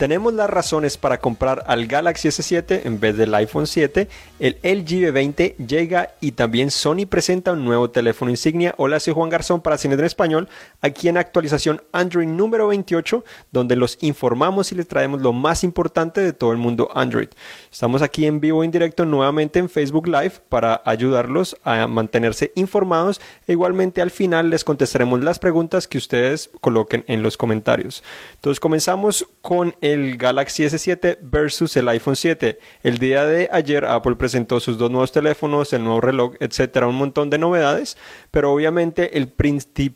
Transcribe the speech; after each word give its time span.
Tenemos 0.00 0.32
las 0.32 0.48
razones 0.48 0.96
para 0.96 1.18
comprar 1.18 1.62
al 1.66 1.86
Galaxy 1.86 2.28
S7 2.28 2.86
en 2.86 3.00
vez 3.00 3.18
del 3.18 3.34
iPhone 3.34 3.66
7. 3.66 4.08
El 4.38 4.56
LG 4.62 5.12
V20 5.12 5.56
llega 5.58 6.14
y 6.22 6.32
también 6.32 6.70
Sony 6.70 7.04
presenta 7.06 7.52
un 7.52 7.66
nuevo 7.66 7.90
teléfono 7.90 8.30
insignia. 8.30 8.74
Hola, 8.78 8.98
soy 8.98 9.12
Juan 9.12 9.28
Garzón 9.28 9.60
para 9.60 9.76
Cine 9.76 9.96
en 9.96 10.04
Español, 10.04 10.48
aquí 10.80 11.08
en 11.08 11.18
actualización 11.18 11.82
Android 11.92 12.26
número 12.28 12.68
28, 12.68 13.22
donde 13.52 13.76
los 13.76 13.98
informamos 14.00 14.72
y 14.72 14.74
les 14.74 14.88
traemos 14.88 15.20
lo 15.20 15.34
más 15.34 15.64
importante 15.64 16.22
de 16.22 16.32
todo 16.32 16.52
el 16.52 16.56
mundo 16.56 16.88
Android. 16.94 17.28
Estamos 17.70 18.00
aquí 18.00 18.24
en 18.24 18.40
vivo 18.40 18.64
en 18.64 18.70
directo 18.70 19.04
nuevamente 19.04 19.58
en 19.58 19.68
Facebook 19.68 20.06
Live 20.06 20.32
para 20.48 20.80
ayudarlos 20.86 21.58
a 21.62 21.86
mantenerse 21.86 22.52
informados 22.54 23.20
e 23.46 23.52
igualmente 23.52 24.00
al 24.00 24.10
final 24.10 24.48
les 24.48 24.64
contestaremos 24.64 25.22
las 25.22 25.38
preguntas 25.38 25.86
que 25.86 25.98
ustedes 25.98 26.48
coloquen 26.62 27.04
en 27.06 27.22
los 27.22 27.36
comentarios. 27.36 28.02
Entonces 28.36 28.60
comenzamos 28.60 29.26
con 29.42 29.74
el 29.82 29.89
el 29.92 30.16
Galaxy 30.16 30.64
S7 30.64 31.18
versus 31.22 31.76
el 31.76 31.88
iPhone 31.88 32.16
7. 32.16 32.58
El 32.82 32.98
día 32.98 33.24
de 33.24 33.48
ayer 33.52 33.84
Apple 33.84 34.16
presentó 34.16 34.60
sus 34.60 34.78
dos 34.78 34.90
nuevos 34.90 35.12
teléfonos, 35.12 35.72
el 35.72 35.84
nuevo 35.84 36.00
reloj, 36.00 36.34
etcétera, 36.40 36.86
un 36.86 36.96
montón 36.96 37.30
de 37.30 37.38
novedades, 37.38 37.96
pero 38.30 38.52
obviamente 38.52 39.18
el, 39.18 39.32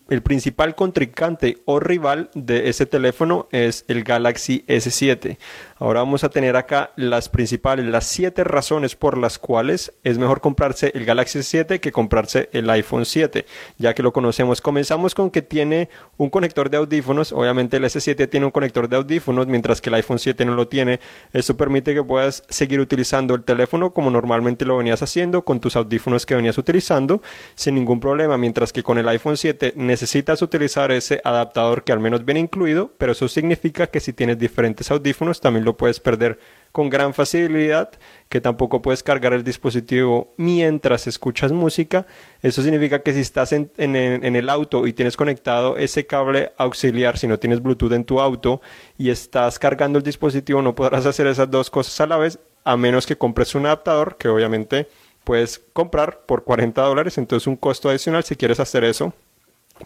el 0.09 0.23
principal 0.23 0.75
contrincante 0.75 1.59
o 1.65 1.80
rival 1.80 2.30
de 2.34 2.69
ese 2.69 2.87
teléfono 2.87 3.48
es 3.53 3.84
el 3.89 4.05
Galaxy 4.05 4.65
S7. 4.67 5.39
Ahora 5.79 6.01
vamos 6.01 6.25
a 6.25 6.29
tener 6.29 6.56
acá 6.56 6.92
las 6.97 7.29
principales, 7.29 7.87
las 7.87 8.06
siete 8.06 8.45
razones 8.45 8.97
por 8.97 9.19
las 9.19 9.39
cuales 9.39 9.92
es 10.03 10.19
mejor 10.19 10.41
comprarse 10.41 10.92
el 10.95 11.05
Galaxy 11.05 11.41
S7 11.41 11.81
que 11.81 11.92
comprarse 11.92 12.48
el 12.53 12.70
iPhone 12.70 13.05
7, 13.05 13.45
ya 13.79 13.95
que 13.95 14.03
lo 14.03 14.12
conocemos. 14.12 14.61
Comenzamos 14.61 15.15
con 15.15 15.31
que 15.31 15.42
tiene 15.42 15.89
un 16.17 16.31
conector 16.31 16.70
de 16.70 16.79
audífonos, 16.79 17.33
obviamente 17.33 17.77
el 17.77 17.84
S7 17.84 18.29
tiene 18.29 18.47
un 18.47 18.53
conector 18.53 18.89
de 18.89 18.97
audífonos, 18.97 19.47
mientras 19.47 19.81
que 19.81 19.84
el 19.91 19.95
iPhone 19.95 20.19
7 20.19 20.45
no 20.45 20.55
lo 20.55 20.69
tiene. 20.69 21.00
Esto 21.33 21.56
permite 21.56 21.95
que 21.95 22.03
puedas 22.03 22.42
seguir 22.48 22.81
utilizando 22.81 23.34
el 23.34 23.45
teléfono 23.45 23.92
como 23.92 24.11
normalmente 24.11 24.64
lo 24.64 24.77
venías 24.77 25.03
haciendo, 25.03 25.45
con 25.45 25.61
tus 25.61 25.77
audífonos 25.77 26.27
que 26.27 26.34
venías 26.34 26.58
utilizando, 26.58 27.22
sin 27.55 27.75
ningún 27.75 28.00
problema, 28.00 28.39
mientras 28.39 28.73
que 28.73 28.83
con 28.83 28.98
el 28.98 29.08
iPhone 29.08 29.36
7 29.36 29.75
necesitas 29.77 30.42
utilizar 30.42 30.92
ese 30.92 31.20
adaptador 31.25 31.84
que 31.84 31.92
al 31.92 32.00
menos 32.00 32.25
viene 32.25 32.41
incluido, 32.41 32.92
pero 32.98 33.12
eso 33.12 33.28
significa 33.28 33.86
que 33.86 34.00
si 34.00 34.12
tienes 34.12 34.39
diferentes 34.39 34.91
audífonos 34.91 35.41
también 35.41 35.64
lo 35.64 35.77
puedes 35.77 36.01
perder 36.01 36.39
con 36.75 36.91
gran 36.91 37.14
facilidad, 37.14 37.92
que 38.28 38.41
tampoco 38.41 38.83
puedes 38.83 39.05
cargar 39.05 39.33
el 39.33 39.44
dispositivo 39.44 40.34
mientras 40.39 41.06
escuchas 41.06 41.53
música. 41.53 42.05
Eso 42.42 42.62
significa 42.62 42.98
que 42.98 43.12
si 43.12 43.20
estás 43.20 43.53
en, 43.53 43.70
el 43.78 44.48
auto 44.50 44.84
y 44.89 44.92
tienes 44.92 45.17
conectado 45.17 45.77
ese 45.77 46.05
cable 46.05 46.50
auxiliar, 46.56 47.17
si 47.17 47.28
no 47.28 47.39
tienes 47.39 47.62
Bluetooth 47.62 47.92
en 47.92 48.05
tu 48.05 48.20
auto 48.20 48.61
y 48.98 49.11
estás 49.11 49.61
cargando 49.61 49.98
el 49.98 50.02
dispositivo, 50.02 50.62
no 50.62 50.75
podrás 50.75 51.06
hacer 51.06 51.28
esas 51.28 51.48
dos 51.48 51.70
cosas 51.70 52.00
a 52.00 52.08
la 52.08 52.17
vez, 52.17 52.41
a 52.64 52.77
menos 52.77 53.06
que 53.06 53.17
compres 53.17 53.55
un 53.55 53.67
adaptador, 53.67 54.17
que 54.17 54.27
obviamente 54.27 54.89
puedes 55.22 55.62
comprar 55.72 56.27
por 56.27 56.42
40 56.42 56.83
dólares, 56.83 57.19
entonces 57.19 57.47
un 57.47 57.55
costo 57.55 57.89
adicional 57.89 58.25
si 58.25 58.34
quieres 58.34 58.58
hacer 58.58 58.83
eso. 58.83 59.14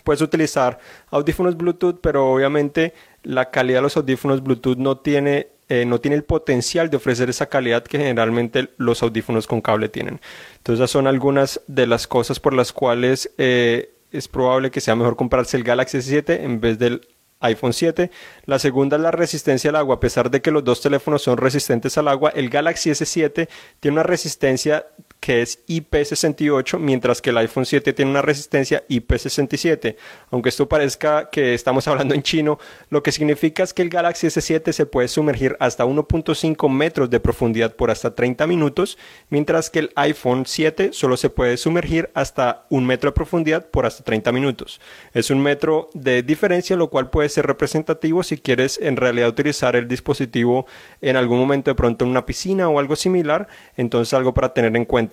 Puedes 0.05 0.22
utilizar 0.22 0.78
audífonos 1.11 1.55
Bluetooth, 1.55 2.00
pero 2.00 2.33
obviamente 2.33 2.94
la 3.25 3.50
calidad 3.50 3.81
de 3.81 3.83
los 3.83 3.97
audífonos 3.98 4.42
Bluetooth 4.42 4.78
no 4.78 4.97
tiene 4.97 5.58
eh, 5.69 5.84
no 5.84 6.00
tiene 6.00 6.16
el 6.16 6.24
potencial 6.24 6.88
de 6.91 6.97
ofrecer 6.97 7.28
esa 7.28 7.47
calidad 7.47 7.84
que 7.84 7.98
generalmente 7.98 8.70
los 8.78 9.02
audífonos 9.02 9.47
con 9.47 9.61
cable 9.61 9.88
tienen. 9.88 10.20
Entonces, 10.56 10.80
esas 10.80 10.91
son 10.91 11.06
algunas 11.06 11.60
de 11.66 11.86
las 11.86 12.06
cosas 12.06 12.41
por 12.41 12.55
las 12.55 12.72
cuales 12.72 13.30
eh, 13.38 13.94
es 14.10 14.28
probable 14.28 14.70
que 14.70 14.80
sea 14.80 14.97
mejor 14.97 15.16
comprarse 15.16 15.56
el 15.56 15.64
Galaxy 15.64 15.98
S7 15.98 16.42
en 16.42 16.60
vez 16.60 16.78
del 16.78 17.06
iPhone 17.41 17.72
7. 17.72 18.10
La 18.47 18.58
segunda 18.58 18.97
es 18.97 19.02
la 19.02 19.10
resistencia 19.10 19.70
al 19.70 19.77
agua. 19.77 19.97
A 19.97 20.00
pesar 20.00 20.30
de 20.30 20.41
que 20.41 20.50
los 20.50 20.64
dos 20.64 20.80
teléfonos 20.80 21.22
son 21.22 21.36
resistentes 21.36 21.98
al 21.98 22.08
agua, 22.08 22.30
el 22.34 22.48
Galaxy 22.50 22.91
S7 22.91 23.48
tiene 23.80 23.94
una 23.94 24.03
resistencia 24.03 24.87
que 25.21 25.43
es 25.43 25.67
IP68, 25.67 26.79
mientras 26.79 27.21
que 27.21 27.31
el 27.31 27.39
iPhone 27.39 27.67
7 27.67 27.93
tiene 27.93 28.11
una 28.11 28.23
resistencia 28.23 28.84
IP67. 28.89 29.97
Aunque 30.31 30.49
esto 30.49 30.69
parezca 30.69 31.29
que 31.31 31.55
estamos 31.55 31.89
hablando 31.89 32.15
en 32.15 32.23
chino, 32.23 32.59
lo 32.91 33.03
que 33.03 33.12
significa 33.12 33.62
es 33.62 33.75
que 33.75 33.83
el 33.83 33.91
Galaxy 33.91 34.29
S7 34.29 34.73
se 34.73 34.87
puede 34.87 35.09
sumergir 35.09 35.56
hasta 35.61 35.84
1.5 35.84 36.69
metros 36.71 37.11
de 37.11 37.21
profundidad 37.21 37.75
por 37.75 37.91
hasta 37.91 38.15
30 38.15 38.47
minutos, 38.47 38.99
mientras 39.29 39.71
que 39.71 39.81
el 39.81 39.91
iPhone 39.97 40.45
7 40.47 40.91
solo 40.93 41.17
se 41.17 41.31
puede 41.31 41.56
sumergir 41.56 42.11
hasta 42.15 42.67
un 42.69 42.87
metro 42.87 43.11
de 43.11 43.15
profundidad 43.15 43.67
por 43.67 43.87
hasta 43.87 44.05
30 44.05 44.31
minutos. 44.33 44.81
Es 45.15 45.31
un 45.31 45.41
metro 45.41 45.89
de 45.95 46.23
diferencia, 46.23 46.77
lo 46.77 46.91
cual 46.91 47.11
puede 47.11 47.29
ser 47.29 47.47
representativo 47.47 48.23
si 48.23 48.39
quieres 48.39 48.79
en 48.81 48.97
realidad 48.97 49.29
utilizar 49.29 49.75
el 49.75 49.89
dispositivo 49.89 50.67
en 51.00 51.17
algún 51.17 51.39
momento 51.39 51.71
de 51.71 51.75
pronto 51.75 52.05
en 52.05 52.11
una 52.11 52.27
piscina 52.27 52.69
o 52.69 52.79
algo 52.79 52.97
similar, 52.97 53.49
entonces 53.77 54.15
algo 54.15 54.35
para 54.35 54.55
tener 54.55 54.77
en 54.77 54.85
cuenta 54.85 55.07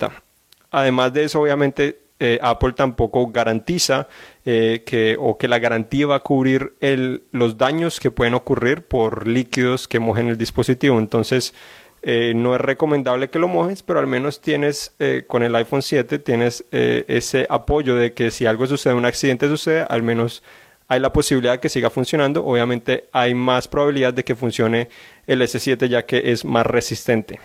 Además 0.70 1.12
de 1.12 1.24
eso, 1.24 1.40
obviamente, 1.40 2.06
eh, 2.18 2.38
Apple 2.40 2.72
tampoco 2.72 3.26
garantiza 3.30 4.08
eh, 4.46 4.82
que 4.86 5.16
o 5.20 5.36
que 5.36 5.48
la 5.48 5.58
garantía 5.58 6.06
va 6.06 6.16
a 6.16 6.20
cubrir 6.20 6.72
los 7.30 7.58
daños 7.58 8.00
que 8.00 8.10
pueden 8.10 8.32
ocurrir 8.32 8.82
por 8.82 9.26
líquidos 9.26 9.86
que 9.86 10.00
mojen 10.00 10.28
el 10.28 10.38
dispositivo. 10.38 10.98
Entonces, 10.98 11.52
eh, 12.02 12.32
no 12.34 12.54
es 12.54 12.60
recomendable 12.60 13.28
que 13.28 13.38
lo 13.38 13.48
mojes, 13.48 13.82
pero 13.82 13.98
al 13.98 14.06
menos 14.06 14.40
tienes 14.40 14.94
con 15.26 15.42
el 15.42 15.54
iPhone 15.56 15.82
7 15.82 16.18
tienes 16.20 16.64
ese 16.70 17.46
apoyo 17.50 17.96
de 17.96 18.12
que 18.12 18.30
si 18.30 18.46
algo 18.46 18.66
sucede, 18.66 18.94
un 18.94 19.04
accidente 19.04 19.48
sucede, 19.48 19.84
al 19.88 20.02
menos 20.02 20.42
hay 20.88 21.00
la 21.00 21.12
posibilidad 21.12 21.54
de 21.54 21.60
que 21.60 21.68
siga 21.68 21.90
funcionando. 21.90 22.44
Obviamente 22.46 23.08
hay 23.12 23.34
más 23.34 23.68
probabilidad 23.68 24.14
de 24.14 24.24
que 24.24 24.36
funcione 24.36 24.88
el 25.26 25.42
S7 25.42 25.88
ya 25.88 26.06
que 26.06 26.32
es 26.32 26.44
más 26.44 26.64
resistente. 26.64 27.40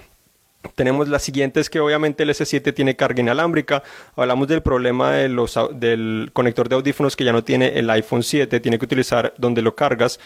Tenemos 0.75 1.07
las 1.09 1.23
siguientes 1.23 1.69
que 1.69 1.79
obviamente 1.79 2.23
el 2.23 2.29
S7 2.29 2.73
tiene 2.73 2.95
carga 2.95 3.21
inalámbrica. 3.21 3.83
Hablamos 4.15 4.47
del 4.47 4.61
problema 4.61 5.11
de 5.11 5.29
los, 5.29 5.59
del 5.73 6.29
conector 6.33 6.69
de 6.69 6.75
audífonos 6.75 7.15
que 7.15 7.23
ya 7.23 7.31
no 7.31 7.43
tiene 7.43 7.79
el 7.79 7.89
iPhone 7.89 8.23
7, 8.23 8.59
tiene 8.59 8.77
que 8.77 8.85
utilizar 8.85 9.33
donde 9.37 9.61
lo 9.61 9.75
cargas. 9.75 10.19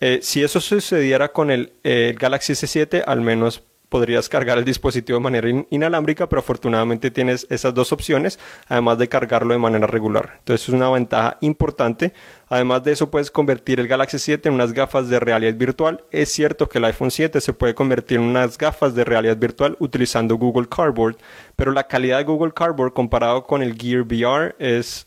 Eh, 0.00 0.18
si 0.20 0.42
eso 0.42 0.60
sucediera 0.60 1.32
con 1.32 1.50
el, 1.50 1.74
el 1.84 2.14
Galaxy 2.14 2.54
S7, 2.54 3.04
al 3.06 3.20
menos 3.20 3.62
podrías 3.92 4.26
cargar 4.30 4.56
el 4.56 4.64
dispositivo 4.64 5.18
de 5.18 5.22
manera 5.22 5.66
inalámbrica, 5.68 6.26
pero 6.26 6.40
afortunadamente 6.40 7.10
tienes 7.10 7.46
esas 7.50 7.74
dos 7.74 7.92
opciones, 7.92 8.38
además 8.66 8.96
de 8.96 9.06
cargarlo 9.06 9.52
de 9.52 9.58
manera 9.58 9.86
regular. 9.86 10.36
Entonces 10.38 10.66
es 10.66 10.74
una 10.74 10.88
ventaja 10.88 11.36
importante. 11.42 12.14
Además 12.48 12.82
de 12.84 12.92
eso 12.92 13.10
puedes 13.10 13.30
convertir 13.30 13.80
el 13.80 13.88
Galaxy 13.88 14.18
7 14.18 14.48
en 14.48 14.54
unas 14.54 14.72
gafas 14.72 15.10
de 15.10 15.20
realidad 15.20 15.52
virtual. 15.56 16.04
Es 16.10 16.32
cierto 16.32 16.70
que 16.70 16.78
el 16.78 16.86
iPhone 16.86 17.10
7 17.10 17.38
se 17.42 17.52
puede 17.52 17.74
convertir 17.74 18.16
en 18.16 18.24
unas 18.24 18.56
gafas 18.56 18.94
de 18.94 19.04
realidad 19.04 19.36
virtual 19.36 19.76
utilizando 19.78 20.36
Google 20.36 20.70
Cardboard, 20.74 21.18
pero 21.54 21.70
la 21.70 21.86
calidad 21.86 22.16
de 22.16 22.24
Google 22.24 22.54
Cardboard 22.54 22.94
comparado 22.94 23.44
con 23.44 23.62
el 23.62 23.76
Gear 23.76 24.04
VR 24.04 24.56
es 24.58 25.06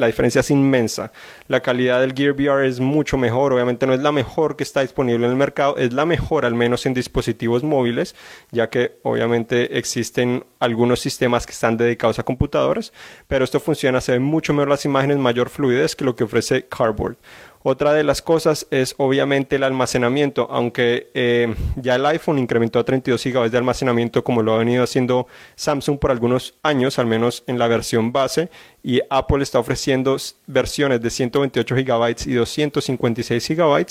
la 0.00 0.06
diferencia 0.06 0.40
es 0.40 0.50
inmensa. 0.50 1.12
La 1.46 1.60
calidad 1.60 2.00
del 2.00 2.14
Gear 2.14 2.32
VR 2.32 2.66
es 2.66 2.80
mucho 2.80 3.18
mejor. 3.18 3.52
Obviamente 3.52 3.86
no 3.86 3.92
es 3.92 4.00
la 4.00 4.12
mejor 4.12 4.56
que 4.56 4.64
está 4.64 4.80
disponible 4.80 5.26
en 5.26 5.32
el 5.32 5.36
mercado, 5.36 5.76
es 5.76 5.92
la 5.92 6.06
mejor 6.06 6.46
al 6.46 6.54
menos 6.54 6.86
en 6.86 6.94
dispositivos 6.94 7.62
móviles, 7.62 8.16
ya 8.50 8.70
que 8.70 8.98
obviamente 9.02 9.76
existen 9.78 10.44
algunos 10.58 11.00
sistemas 11.00 11.46
que 11.46 11.52
están 11.52 11.76
dedicados 11.76 12.18
a 12.18 12.22
computadoras, 12.22 12.94
pero 13.28 13.44
esto 13.44 13.60
funciona, 13.60 14.00
se 14.00 14.12
ven 14.12 14.22
mucho 14.22 14.54
mejor 14.54 14.70
las 14.70 14.86
imágenes, 14.86 15.18
mayor 15.18 15.50
fluidez 15.50 15.94
que 15.94 16.04
lo 16.06 16.16
que 16.16 16.24
ofrece 16.24 16.66
Cardboard. 16.66 17.18
Otra 17.62 17.92
de 17.92 18.04
las 18.04 18.22
cosas 18.22 18.66
es 18.70 18.94
obviamente 18.96 19.56
el 19.56 19.64
almacenamiento, 19.64 20.48
aunque 20.50 21.10
eh, 21.12 21.54
ya 21.76 21.96
el 21.96 22.06
iPhone 22.06 22.38
incrementó 22.38 22.78
a 22.78 22.84
32 22.84 23.22
GB 23.22 23.50
de 23.50 23.58
almacenamiento 23.58 24.24
como 24.24 24.42
lo 24.42 24.54
ha 24.54 24.58
venido 24.58 24.82
haciendo 24.82 25.26
Samsung 25.56 25.98
por 25.98 26.10
algunos 26.10 26.54
años, 26.62 26.98
al 26.98 27.04
menos 27.04 27.44
en 27.46 27.58
la 27.58 27.68
versión 27.68 28.12
base, 28.12 28.48
y 28.82 29.02
Apple 29.10 29.42
está 29.42 29.58
ofreciendo 29.58 30.16
versiones 30.46 31.02
de 31.02 31.10
128 31.10 31.74
GB 31.74 32.16
y 32.24 32.32
256 32.32 33.48
GB 33.50 33.86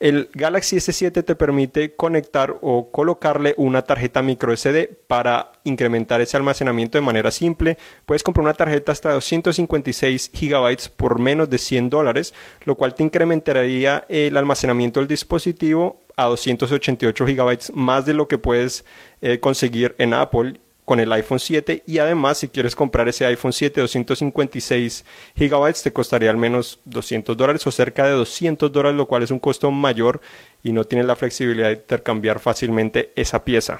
el 0.00 0.30
Galaxy 0.32 0.76
S7 0.76 1.22
te 1.22 1.34
permite 1.34 1.94
conectar 1.94 2.56
o 2.62 2.90
colocarle 2.90 3.54
una 3.58 3.82
tarjeta 3.82 4.22
micro 4.22 4.56
SD 4.56 4.88
para 5.06 5.52
incrementar 5.64 6.22
ese 6.22 6.38
almacenamiento 6.38 6.96
de 6.96 7.02
manera 7.02 7.30
simple. 7.30 7.76
Puedes 8.06 8.22
comprar 8.22 8.44
una 8.44 8.54
tarjeta 8.54 8.92
hasta 8.92 9.12
256 9.12 10.32
GB 10.32 10.90
por 10.96 11.18
menos 11.18 11.50
de 11.50 11.58
100 11.58 11.90
dólares, 11.90 12.32
lo 12.64 12.76
cual 12.76 12.94
te 12.94 13.02
incrementaría 13.02 14.06
el 14.08 14.38
almacenamiento 14.38 15.00
del 15.00 15.08
dispositivo 15.08 16.00
a 16.16 16.24
288 16.24 17.26
GB 17.26 17.74
más 17.74 18.06
de 18.06 18.14
lo 18.14 18.26
que 18.26 18.38
puedes 18.38 18.86
eh, 19.20 19.38
conseguir 19.38 19.94
en 19.98 20.14
Apple 20.14 20.60
con 20.90 20.98
el 20.98 21.12
iPhone 21.12 21.38
7 21.38 21.84
y 21.86 21.98
además 21.98 22.38
si 22.38 22.48
quieres 22.48 22.74
comprar 22.74 23.08
ese 23.08 23.24
iPhone 23.24 23.52
7 23.52 23.80
256 23.80 25.04
GB 25.36 25.82
te 25.84 25.92
costaría 25.92 26.30
al 26.30 26.36
menos 26.36 26.80
200 26.84 27.36
dólares 27.36 27.64
o 27.68 27.70
cerca 27.70 28.06
de 28.06 28.10
200 28.10 28.72
dólares 28.72 28.96
lo 28.96 29.06
cual 29.06 29.22
es 29.22 29.30
un 29.30 29.38
costo 29.38 29.70
mayor 29.70 30.20
y 30.64 30.72
no 30.72 30.82
tienes 30.82 31.06
la 31.06 31.14
flexibilidad 31.14 31.68
de 31.68 31.74
intercambiar 31.74 32.40
fácilmente 32.40 33.12
esa 33.14 33.44
pieza. 33.44 33.78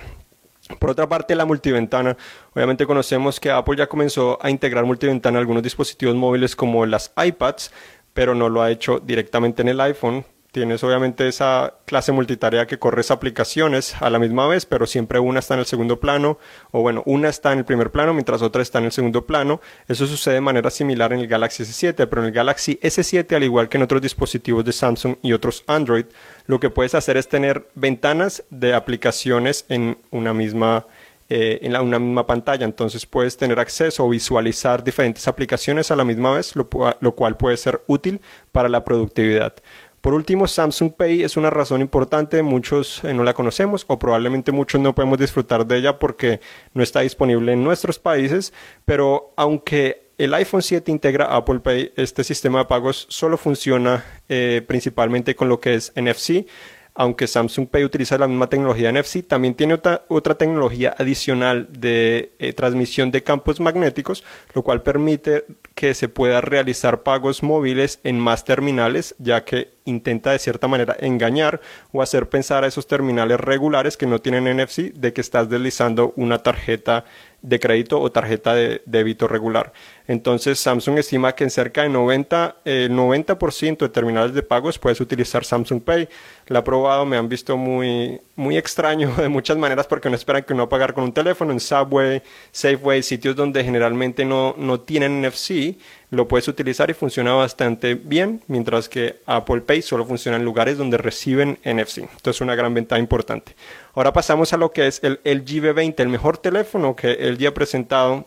Por 0.79 0.91
otra 0.91 1.09
parte, 1.09 1.35
la 1.35 1.45
multiventana. 1.45 2.17
Obviamente 2.55 2.87
conocemos 2.87 3.41
que 3.41 3.51
Apple 3.51 3.77
ya 3.77 3.89
comenzó 3.89 4.39
a 4.41 4.49
integrar 4.49 4.85
multiventana 4.85 5.39
en 5.39 5.41
algunos 5.41 5.65
dispositivos 5.65 6.15
móviles 6.15 6.55
como 6.55 6.87
las 6.87 7.13
iPads, 7.21 7.73
pero 8.13 8.37
no 8.37 8.49
lo 8.49 8.63
ha 8.63 8.71
hecho 8.71 9.01
directamente 9.01 9.63
en 9.63 9.69
el 9.71 9.81
iPhone 9.81 10.25
Tienes 10.53 10.83
obviamente 10.83 11.29
esa 11.29 11.75
clase 11.85 12.11
multitarea 12.11 12.67
que 12.67 12.79
corres 12.79 13.13
aplicaciones 13.13 13.95
a 14.01 14.11
la 14.11 14.19
misma 14.19 14.49
vez, 14.49 14.67
pero 14.67 14.85
siempre 14.87 15.21
una 15.21 15.39
está 15.39 15.55
en 15.55 15.61
el 15.61 15.67
segundo 15.67 16.01
plano, 16.01 16.39
o 16.73 16.81
bueno, 16.81 17.05
una 17.07 17.29
está 17.29 17.53
en 17.53 17.61
el 17.61 17.65
primer 17.65 17.93
plano 17.93 18.15
mientras 18.15 18.43
otra 18.43 18.61
está 18.61 18.81
en 18.81 18.87
el 18.87 18.93
segundo 18.93 19.27
plano. 19.27 19.61
Eso 19.87 20.09
sucede 20.09 20.35
de 20.35 20.41
manera 20.41 20.71
similar 20.71 21.13
en 21.13 21.21
el 21.21 21.29
Galaxy 21.29 21.63
S7, 21.63 22.09
pero 22.09 22.23
en 22.23 22.29
el 22.29 22.35
Galaxy 22.35 22.81
S7, 22.83 23.37
al 23.37 23.45
igual 23.45 23.69
que 23.69 23.77
en 23.77 23.85
otros 23.85 24.03
dispositivos 24.03 24.65
de 24.65 24.73
Samsung 24.73 25.17
y 25.23 25.33
otros 25.33 25.63
Android, 25.69 26.07
lo 26.47 26.59
que 26.59 26.69
puedes 26.69 26.97
hacer 26.97 27.17
es 27.17 27.29
tener 27.29 27.69
ventanas 27.77 28.43
de 28.51 28.75
aplicaciones 28.75 29.67
en 29.69 29.99
una 30.11 30.35
misma 30.35 30.87
eh, 31.33 31.61
en 31.63 31.77
una 31.77 32.01
misma 32.01 32.27
pantalla. 32.27 32.65
Entonces 32.65 33.07
puedes 33.07 33.37
tener 33.37 33.61
acceso 33.61 34.05
o 34.05 34.09
visualizar 34.09 34.83
diferentes 34.83 35.29
aplicaciones 35.29 35.93
a 35.93 35.97
la 35.97 36.05
misma 36.05 36.33
vez, 36.33 36.57
lo, 36.57 36.69
lo 36.99 37.15
cual 37.15 37.37
puede 37.37 37.57
ser 37.57 37.83
útil 37.87 38.21
para 38.51 38.69
la 38.69 38.83
productividad. 38.83 39.55
Por 40.01 40.15
último, 40.15 40.47
Samsung 40.47 40.93
Pay 40.95 41.23
es 41.23 41.37
una 41.37 41.51
razón 41.51 41.83
importante, 41.83 42.43
muchos 42.43 43.05
eh, 43.05 43.13
no 43.13 43.23
la 43.23 43.35
conocemos 43.35 43.85
o 43.87 43.99
probablemente 43.99 44.51
muchos 44.51 44.81
no 44.81 44.95
podemos 44.95 45.19
disfrutar 45.19 45.67
de 45.67 45.77
ella 45.77 45.99
porque 45.99 46.41
no 46.73 46.83
está 46.83 47.01
disponible 47.01 47.53
en 47.53 47.63
nuestros 47.63 47.99
países, 47.99 48.55
pero 48.87 49.35
aunque 49.37 50.11
el 50.17 50.33
iPhone 50.35 50.63
7 50.63 50.91
integra 50.91 51.37
Apple 51.37 51.61
Pay, 51.61 51.93
este 51.97 52.25
sistema 52.25 52.61
de 52.61 52.65
pagos 52.65 53.07
solo 53.11 53.37
funciona 53.37 54.05
eh, 54.29 54.63
principalmente 54.67 55.35
con 55.35 55.49
lo 55.49 55.61
que 55.61 55.75
es 55.75 55.93
NFC 55.97 56.47
aunque 56.95 57.27
Samsung 57.27 57.69
Pay 57.69 57.85
utiliza 57.85 58.19
la 58.19 58.29
misma 58.29 58.49
tecnología 58.49 58.93
NFC, 58.93 59.27
también 59.27 59.55
tiene 59.55 59.75
otra, 59.75 60.05
otra 60.09 60.35
tecnología 60.35 60.95
adicional 60.99 61.69
de 61.71 62.33
eh, 62.39 62.53
transmisión 62.53 63.11
de 63.11 63.23
campos 63.23 63.61
magnéticos, 63.61 64.25
lo 64.55 64.63
cual 64.63 64.83
permite 64.83 65.45
que 65.81 65.95
se 65.95 66.11
pueda 66.11 66.43
realizar 66.43 67.03
pagos 67.03 67.43
móviles 67.43 68.01
en 68.05 68.21
más 68.21 68.45
terminales, 68.45 69.15
ya 69.19 69.47
que 69.47 69.71
intenta 69.87 70.31
de 70.31 70.39
cierta 70.39 70.69
manera 70.69 70.95
engañar 71.01 71.63
o 71.91 72.03
hacer 72.03 72.29
pensar 72.29 72.65
a 72.65 72.67
esos 72.67 72.87
terminales 72.87 73.41
regulares 73.41 73.97
que 73.97 74.05
no 74.05 74.19
tienen 74.19 74.45
NFC 74.45 74.93
de 74.93 75.15
que 75.15 75.23
estás 75.23 75.49
deslizando 75.49 76.13
una 76.17 76.43
tarjeta 76.43 77.07
de 77.41 77.59
crédito 77.59 77.99
o 77.99 78.13
tarjeta 78.13 78.55
de 78.55 78.83
débito 78.85 79.27
regular. 79.27 79.73
Entonces 80.07 80.61
Samsung 80.61 80.99
estima 80.99 81.35
que 81.35 81.45
en 81.45 81.51
cerca 81.51 81.83
de 81.83 81.89
90, 81.89 82.57
el 82.67 82.93
90% 82.93 83.79
de 83.79 83.89
terminales 83.89 84.35
de 84.35 84.43
pagos 84.43 84.79
puedes 84.79 85.01
utilizar 85.01 85.45
Samsung 85.45 85.81
Pay. 85.81 86.09
La 86.49 86.59
he 86.59 86.63
probado, 86.63 87.07
me 87.07 87.17
han 87.17 87.29
visto 87.29 87.57
muy, 87.57 88.21
muy 88.37 88.59
extraño 88.59 89.15
de 89.17 89.31
muchas 89.31 89.57
maneras 89.57 89.87
porque 89.87 90.11
no 90.11 90.17
esperan 90.17 90.43
que 90.43 90.53
uno 90.53 90.69
pagar 90.69 90.93
con 90.93 91.05
un 91.05 91.13
teléfono 91.15 91.53
en 91.53 91.61
Subway, 91.61 92.23
Safeway, 92.53 93.03
sitios 93.03 93.35
donde 93.35 93.65
generalmente 93.65 94.27
no, 94.27 94.55
no 94.59 94.81
tienen 94.81 95.23
NFC 95.23 95.70
lo 96.11 96.29
puedes 96.29 96.49
utilizar 96.49 96.91
y 96.91 96.95
funciona 96.95 97.33
bastante 97.35 97.95
bien, 97.95 98.43
mientras 98.47 98.89
que 98.89 99.17
Apple 99.27 99.61
Pay 99.63 99.83
solo 99.83 100.05
funciona 100.05 100.37
en 100.37 100.45
lugares 100.45 100.79
donde 100.79 100.99
reciben 100.99 101.59
NFC. 101.65 101.99
Entonces, 101.99 102.41
una 102.41 102.55
gran 102.55 102.75
ventaja 102.75 103.01
importante. 103.01 103.55
Ahora 103.95 104.13
pasamos 104.13 104.53
a 104.53 104.57
lo 104.57 104.73
que 104.73 104.87
es 104.87 105.03
el 105.03 105.21
LG 105.25 105.63
V20, 105.63 105.95
el 106.01 106.09
mejor 106.09 106.39
teléfono 106.39 106.97
que 106.97 107.13
LG 107.13 107.47
ha 107.47 107.55
presentado 107.55 108.27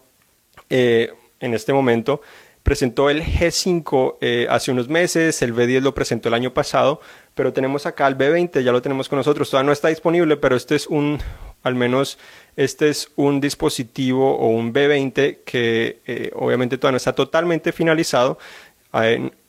eh, 0.70 1.14
en 1.40 1.54
este 1.54 1.74
momento. 1.74 2.22
Presentó 2.64 3.10
el 3.10 3.22
G5 3.22 4.18
eh, 4.22 4.48
hace 4.50 4.72
unos 4.72 4.88
meses, 4.88 5.42
el 5.42 5.54
V10 5.54 5.82
lo 5.82 5.94
presentó 5.94 6.30
el 6.30 6.34
año 6.34 6.54
pasado, 6.54 7.02
pero 7.36 7.52
tenemos 7.52 7.86
acá 7.86 8.08
el 8.08 8.18
V20, 8.18 8.62
ya 8.62 8.72
lo 8.72 8.82
tenemos 8.82 9.10
con 9.10 9.18
nosotros. 9.18 9.50
Todavía 9.50 9.68
no 9.68 9.74
está 9.74 9.90
disponible, 9.90 10.38
pero 10.38 10.56
este 10.56 10.76
es 10.76 10.88
un, 10.88 11.20
al 11.62 11.76
menos 11.76 12.18
este 12.56 12.90
es 12.90 13.10
un 13.16 13.42
dispositivo 13.42 14.38
o 14.38 14.48
un 14.48 14.74
B20 14.74 15.40
que 15.46 16.00
eh, 16.06 16.32
obviamente 16.36 16.78
todavía 16.78 16.94
no 16.94 16.98
está 16.98 17.14
totalmente 17.14 17.72
finalizado. 17.72 18.38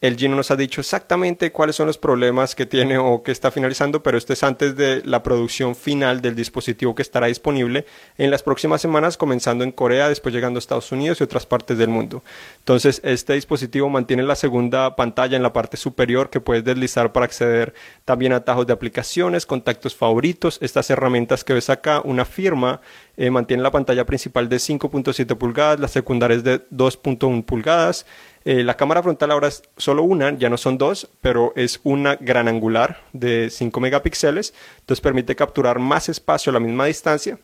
El 0.05 0.19
Gino 0.19 0.37
nos 0.37 0.51
ha 0.51 0.57
dicho 0.57 0.83
exactamente 0.83 1.51
cuáles 1.51 1.77
son 1.77 1.87
los 1.87 1.97
problemas 1.97 2.55
que 2.55 2.67
tiene 2.67 2.99
o 2.99 3.23
que 3.23 3.33
está 3.33 3.51
finalizando, 3.51 4.03
pero 4.03 4.19
este 4.19 4.35
es 4.35 4.43
antes 4.43 4.77
de 4.77 5.01
la 5.03 5.23
producción 5.23 5.75
final 5.75 6.21
del 6.21 6.35
dispositivo 6.35 6.95
que 6.95 7.01
estará 7.01 7.29
disponible 7.29 7.87
en 8.19 8.31
las 8.31 8.43
próximas 8.43 8.83
semanas, 8.83 9.17
comenzando 9.17 9.65
en 9.65 9.73
Corea, 9.73 10.11
después 10.11 10.35
llegando 10.35 10.59
a 10.59 10.61
Estados 10.61 10.93
Unidos 10.93 11.19
y 11.19 11.25
otras 11.25 11.47
partes 11.47 11.79
del 11.79 11.89
mundo. 11.89 12.23
Entonces, 12.59 13.01
este 13.03 13.33
dispositivo 13.33 13.89
mantiene 13.89 14.25
la 14.25 14.37
segunda 14.37 14.95
pantalla 14.95 15.39
en 15.39 15.43
la 15.43 15.55
parte 15.55 15.79
superior 15.79 16.29
que 16.29 16.39
puedes 16.39 16.65
deslizar 16.65 17.11
para 17.13 17.25
acceder 17.25 17.73
también 18.05 18.35
a 18.35 18.37
atajos 18.37 18.67
de 18.67 18.75
aplicaciones, 18.75 19.47
contactos 19.47 19.97
favoritos, 19.97 20.59
estas 20.61 20.91
herramientas 20.91 21.45
que 21.45 21.55
ves 21.55 21.71
acá, 21.71 22.03
una 22.05 22.27
firma 22.27 22.83
eh, 23.17 23.31
mantiene 23.31 23.63
la 23.63 23.71
pantalla 23.71 24.05
principal 24.05 24.51
de 24.51 24.57
5.7 24.57 25.35
pulgadas, 25.39 25.81
la 25.81 25.89
secundaria 25.89 26.37
es 26.37 26.45
de 26.45 26.61
2.1 26.69 27.43
pulgadas. 27.47 28.05
Eh, 28.45 28.63
la 28.63 28.77
cámara 28.77 29.03
frontal 29.03 29.31
ahora 29.31 29.49
es 29.49 29.63
solo 29.79 29.94
una, 30.03 30.37
ya 30.37 30.51
no 30.51 30.57
son 30.57 30.79
dos, 30.79 31.09
pero 31.21 31.53
es 31.57 31.81
una 31.85 32.17
gran 32.17 32.49
angular 32.49 33.03
de 33.13 33.51
5 33.51 33.81
megapíxeles, 33.81 34.53
entonces 34.81 35.01
permite 35.01 35.37
capturar 35.37 35.79
más 35.79 36.09
espacio 36.09 36.51
a 36.51 36.55
la 36.55 36.61
misma 36.61 36.87
distancia. 36.87 37.39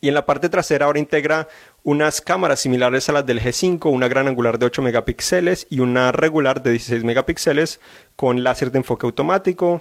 Y 0.00 0.08
en 0.08 0.14
la 0.14 0.26
parte 0.26 0.48
trasera 0.48 0.86
ahora 0.86 0.98
integra 0.98 1.48
unas 1.84 2.20
cámaras 2.20 2.60
similares 2.60 3.08
a 3.08 3.12
las 3.12 3.24
del 3.24 3.40
G5, 3.40 3.90
una 3.90 4.08
gran 4.08 4.26
angular 4.26 4.58
de 4.58 4.66
8 4.66 4.82
megapíxeles 4.82 5.68
y 5.70 5.78
una 5.78 6.10
regular 6.10 6.62
de 6.62 6.72
16 6.72 7.04
megapíxeles 7.04 7.80
con 8.16 8.42
láser 8.42 8.72
de 8.72 8.78
enfoque 8.78 9.06
automático, 9.06 9.80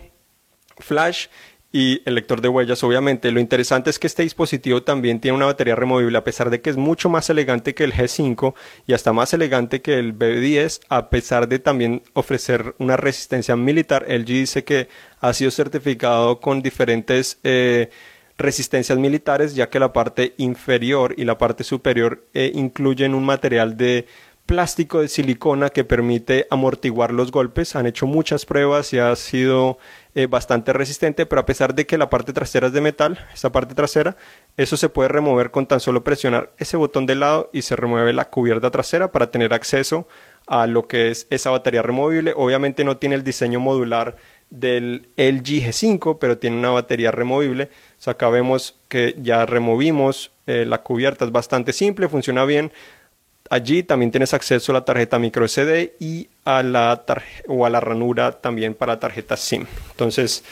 flash 0.77 1.27
y 1.71 2.01
el 2.06 2.15
lector 2.15 2.41
de 2.41 2.50
huellas, 2.50 2.83
obviamente. 2.83 3.31
Lo 3.31 3.39
interesante 3.39 3.89
es 3.89 3.97
que 3.97 4.07
este 4.07 4.23
dispositivo 4.23 4.83
también 4.83 5.19
tiene 5.19 5.38
una 5.38 5.45
batería 5.45 5.75
removible, 5.75 6.18
a 6.18 6.23
pesar 6.23 6.50
de 6.50 6.62
que 6.62 6.69
es 6.69 6.77
mucho 6.77 7.09
más 7.09 7.29
elegante 7.29 7.73
que 7.73 7.83
el 7.83 7.94
G5 7.94 8.53
y 8.88 8.94
hasta 8.94 9.13
más 9.13 9.33
elegante 9.33 9.81
que 9.81 9.97
el 9.97 10.18
B10, 10.18 10.81
a 10.89 11.09
pesar 11.09 11.47
de 11.47 11.59
también 11.59 12.03
ofrecer 12.13 12.75
una 12.77 12.97
resistencia 12.97 13.56
militar. 13.56 14.06
LG 14.09 14.25
dice 14.25 14.63
que 14.63 14.89
ha 15.19 15.33
sido 15.33 15.51
certificado 15.51 16.41
con 16.41 16.62
diferentes 16.62 17.39
eh, 17.44 17.89
resistencias 18.38 18.97
militares, 18.97 19.56
ya 19.56 19.69
que 19.69 19.79
la 19.79 19.94
parte 19.94 20.33
inferior 20.38 21.13
y 21.18 21.23
la 21.23 21.38
parte 21.38 21.63
superior 21.63 22.25
eh, 22.33 22.51
incluyen 22.53 23.13
un 23.15 23.23
material 23.23 23.77
de 23.77 24.07
plástico 24.45 25.01
de 25.01 25.07
silicona 25.07 25.69
que 25.69 25.83
permite 25.83 26.47
amortiguar 26.49 27.11
los 27.11 27.31
golpes. 27.31 27.75
Han 27.75 27.85
hecho 27.85 28.07
muchas 28.07 28.45
pruebas 28.45 28.91
y 28.93 28.99
ha 28.99 29.15
sido 29.15 29.77
eh, 30.13 30.27
bastante 30.27 30.73
resistente, 30.73 31.25
pero 31.25 31.41
a 31.41 31.45
pesar 31.45 31.73
de 31.73 31.85
que 31.85 31.97
la 31.97 32.09
parte 32.09 32.33
trasera 32.33 32.67
es 32.67 32.73
de 32.73 32.81
metal, 32.81 33.19
esta 33.33 33.51
parte 33.51 33.75
trasera, 33.75 34.17
eso 34.57 34.75
se 34.77 34.89
puede 34.89 35.09
remover 35.09 35.51
con 35.51 35.67
tan 35.67 35.79
solo 35.79 36.03
presionar 36.03 36.51
ese 36.57 36.77
botón 36.77 37.05
de 37.05 37.15
lado 37.15 37.49
y 37.53 37.61
se 37.61 37.75
remueve 37.75 38.13
la 38.13 38.29
cubierta 38.29 38.71
trasera 38.71 39.11
para 39.11 39.31
tener 39.31 39.53
acceso 39.53 40.07
a 40.47 40.67
lo 40.67 40.87
que 40.87 41.11
es 41.11 41.27
esa 41.29 41.49
batería 41.49 41.81
removible. 41.81 42.33
Obviamente 42.35 42.83
no 42.83 42.97
tiene 42.97 43.15
el 43.15 43.23
diseño 43.23 43.59
modular 43.59 44.17
del 44.49 45.07
LG 45.16 45.63
G5, 45.63 46.18
pero 46.19 46.37
tiene 46.37 46.57
una 46.57 46.71
batería 46.71 47.11
removible. 47.11 47.69
acá 48.06 48.30
vemos 48.30 48.77
que 48.89 49.16
ya 49.18 49.45
removimos 49.45 50.31
eh, 50.45 50.66
la 50.66 50.83
cubierta, 50.83 51.23
es 51.23 51.31
bastante 51.31 51.71
simple, 51.71 52.09
funciona 52.09 52.44
bien. 52.44 52.71
Allí 53.51 53.83
también 53.83 54.11
tienes 54.11 54.33
acceso 54.33 54.71
a 54.71 54.75
la 54.75 54.85
tarjeta 54.85 55.19
micro 55.19 55.45
SD 55.45 55.95
y 55.99 56.29
a 56.45 56.63
la 56.63 57.03
o 57.49 57.65
a 57.65 57.69
la 57.69 57.81
ranura 57.81 58.31
también 58.31 58.73
para 58.73 58.97
tarjeta 58.97 59.35
SIM. 59.35 59.65
Entonces, 59.91 60.45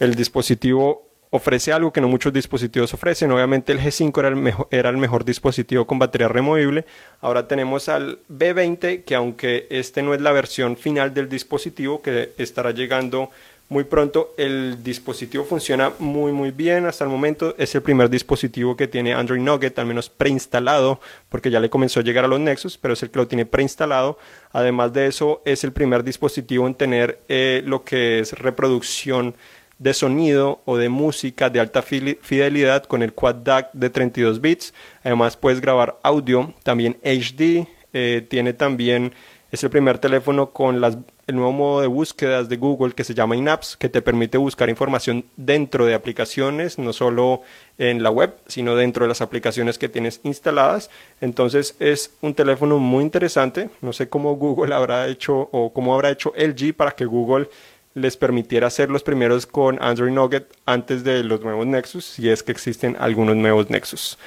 el 0.00 0.16
dispositivo 0.16 1.06
ofrece 1.30 1.72
algo 1.72 1.92
que 1.92 2.00
no 2.00 2.08
muchos 2.08 2.32
dispositivos 2.32 2.92
ofrecen. 2.92 3.30
Obviamente 3.30 3.70
el 3.70 3.78
G5 3.78 4.18
era 4.18 4.28
el, 4.30 4.34
mejor, 4.34 4.66
era 4.72 4.90
el 4.90 4.96
mejor 4.96 5.24
dispositivo 5.24 5.86
con 5.86 6.00
batería 6.00 6.26
removible. 6.26 6.86
Ahora 7.20 7.46
tenemos 7.46 7.88
al 7.88 8.18
B20, 8.28 9.04
que 9.04 9.14
aunque 9.14 9.68
este 9.70 10.02
no 10.02 10.12
es 10.12 10.20
la 10.20 10.32
versión 10.32 10.76
final 10.76 11.14
del 11.14 11.28
dispositivo, 11.28 12.02
que 12.02 12.32
estará 12.36 12.72
llegando 12.72 13.30
muy 13.70 13.84
pronto. 13.84 14.34
El 14.36 14.82
dispositivo 14.82 15.44
funciona 15.44 15.92
muy 15.98 16.32
muy 16.32 16.50
bien 16.50 16.84
hasta 16.84 17.04
el 17.04 17.10
momento. 17.10 17.54
Es 17.56 17.74
el 17.74 17.82
primer 17.82 18.10
dispositivo 18.10 18.76
que 18.76 18.88
tiene 18.88 19.14
Android 19.14 19.40
Nugget, 19.40 19.78
al 19.78 19.86
menos 19.86 20.10
preinstalado, 20.10 21.00
porque 21.30 21.50
ya 21.50 21.60
le 21.60 21.70
comenzó 21.70 22.00
a 22.00 22.02
llegar 22.02 22.24
a 22.24 22.28
los 22.28 22.40
Nexus, 22.40 22.76
pero 22.76 22.94
es 22.94 23.02
el 23.02 23.10
que 23.10 23.20
lo 23.20 23.28
tiene 23.28 23.46
preinstalado. 23.46 24.18
Además 24.52 24.92
de 24.92 25.06
eso, 25.06 25.40
es 25.44 25.64
el 25.64 25.72
primer 25.72 26.04
dispositivo 26.04 26.66
en 26.66 26.74
tener 26.74 27.20
eh, 27.28 27.62
lo 27.64 27.84
que 27.84 28.18
es 28.18 28.32
reproducción 28.32 29.34
de 29.78 29.94
sonido 29.94 30.60
o 30.66 30.76
de 30.76 30.88
música 30.88 31.48
de 31.48 31.60
alta 31.60 31.80
fidelidad 31.80 32.84
con 32.84 33.02
el 33.02 33.14
Quad 33.14 33.36
DAC 33.36 33.70
de 33.72 33.88
32 33.88 34.40
bits. 34.40 34.74
Además 35.04 35.36
puedes 35.36 35.60
grabar 35.60 35.98
audio, 36.02 36.52
también 36.64 36.98
HD, 37.02 37.66
eh, 37.92 38.26
tiene 38.28 38.52
también, 38.52 39.14
es 39.50 39.64
el 39.64 39.70
primer 39.70 39.98
teléfono 39.98 40.50
con 40.50 40.80
las 40.80 40.98
el 41.30 41.36
nuevo 41.36 41.52
modo 41.52 41.80
de 41.80 41.86
búsquedas 41.86 42.48
de 42.48 42.56
Google 42.56 42.92
que 42.92 43.04
se 43.04 43.14
llama 43.14 43.36
InApps, 43.36 43.76
que 43.76 43.88
te 43.88 44.02
permite 44.02 44.36
buscar 44.36 44.68
información 44.68 45.24
dentro 45.36 45.86
de 45.86 45.94
aplicaciones, 45.94 46.78
no 46.78 46.92
solo 46.92 47.42
en 47.78 48.02
la 48.02 48.10
web, 48.10 48.34
sino 48.46 48.76
dentro 48.76 49.04
de 49.04 49.08
las 49.08 49.20
aplicaciones 49.20 49.78
que 49.78 49.88
tienes 49.88 50.20
instaladas. 50.24 50.90
Entonces 51.20 51.76
es 51.78 52.12
un 52.20 52.34
teléfono 52.34 52.78
muy 52.78 53.02
interesante. 53.02 53.70
No 53.80 53.92
sé 53.92 54.08
cómo 54.08 54.36
Google 54.36 54.74
habrá 54.74 55.08
hecho 55.08 55.48
o 55.52 55.72
cómo 55.72 55.94
habrá 55.94 56.10
hecho 56.10 56.32
LG 56.36 56.74
para 56.74 56.92
que 56.92 57.06
Google 57.06 57.48
les 57.94 58.16
permitiera 58.16 58.70
ser 58.70 58.90
los 58.90 59.02
primeros 59.02 59.46
con 59.46 59.82
Android 59.82 60.12
Nugget 60.12 60.46
antes 60.66 61.02
de 61.04 61.24
los 61.24 61.40
nuevos 61.40 61.66
Nexus, 61.66 62.04
si 62.04 62.28
es 62.28 62.42
que 62.42 62.52
existen 62.52 62.96
algunos 63.00 63.36
nuevos 63.36 63.70
Nexus. 63.70 64.18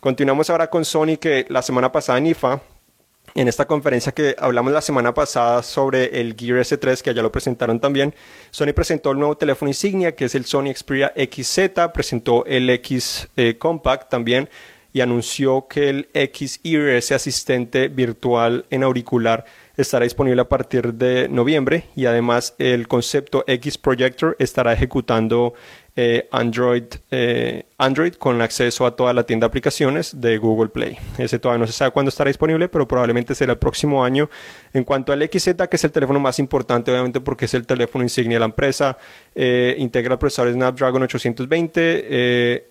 Continuamos 0.00 0.50
ahora 0.50 0.68
con 0.68 0.84
Sony, 0.84 1.16
que 1.20 1.46
la 1.48 1.62
semana 1.62 1.92
pasada 1.92 2.18
en 2.18 2.26
IFA 2.26 2.60
en 3.34 3.48
esta 3.48 3.66
conferencia 3.66 4.12
que 4.12 4.34
hablamos 4.38 4.72
la 4.72 4.82
semana 4.82 5.14
pasada 5.14 5.62
sobre 5.62 6.20
el 6.20 6.34
Gear 6.36 6.58
S3, 6.58 7.00
que 7.00 7.14
ya 7.14 7.22
lo 7.22 7.32
presentaron 7.32 7.80
también, 7.80 8.14
Sony 8.50 8.72
presentó 8.74 9.12
el 9.12 9.18
nuevo 9.18 9.36
teléfono 9.36 9.70
insignia, 9.70 10.14
que 10.14 10.26
es 10.26 10.34
el 10.34 10.44
Sony 10.44 10.72
Xperia 10.74 11.12
XZ, 11.16 11.90
presentó 11.92 12.44
el 12.46 12.68
X 12.70 13.28
eh, 13.36 13.56
Compact 13.58 14.10
también 14.10 14.48
y 14.92 15.00
anunció 15.00 15.66
que 15.68 15.88
el 15.88 16.08
X 16.12 16.60
Ear, 16.64 16.88
ese 16.88 17.14
asistente 17.14 17.88
virtual 17.88 18.66
en 18.70 18.82
auricular, 18.82 19.46
estará 19.76 20.04
disponible 20.04 20.42
a 20.42 20.48
partir 20.48 20.92
de 20.94 21.28
noviembre 21.28 21.84
y 21.96 22.04
además 22.04 22.54
el 22.58 22.88
concepto 22.88 23.44
X 23.46 23.78
Projector 23.78 24.36
estará 24.38 24.74
ejecutando 24.74 25.54
eh, 25.94 26.26
Android, 26.32 26.84
eh, 27.10 27.66
Android 27.76 28.14
con 28.14 28.40
acceso 28.40 28.86
a 28.86 28.96
toda 28.96 29.12
la 29.12 29.24
tienda 29.24 29.44
de 29.44 29.48
aplicaciones 29.48 30.18
de 30.20 30.38
Google 30.38 30.70
Play. 30.70 30.96
Ese 31.18 31.38
todavía 31.38 31.60
no 31.60 31.66
se 31.66 31.74
sabe 31.74 31.90
cuándo 31.90 32.08
estará 32.08 32.28
disponible, 32.28 32.70
pero 32.70 32.88
probablemente 32.88 33.34
será 33.34 33.52
el 33.52 33.58
próximo 33.58 34.02
año. 34.02 34.30
En 34.72 34.84
cuanto 34.84 35.12
al 35.12 35.22
XZ, 35.22 35.54
que 35.68 35.76
es 35.76 35.84
el 35.84 35.92
teléfono 35.92 36.18
más 36.18 36.38
importante, 36.38 36.90
obviamente 36.90 37.20
porque 37.20 37.44
es 37.44 37.52
el 37.52 37.66
teléfono 37.66 38.04
insignia 38.04 38.36
de 38.36 38.40
la 38.40 38.46
empresa, 38.46 38.96
eh, 39.34 39.74
integra 39.78 40.14
el 40.14 40.18
procesador 40.18 40.54
Snapdragon 40.54 41.02
820, 41.02 42.70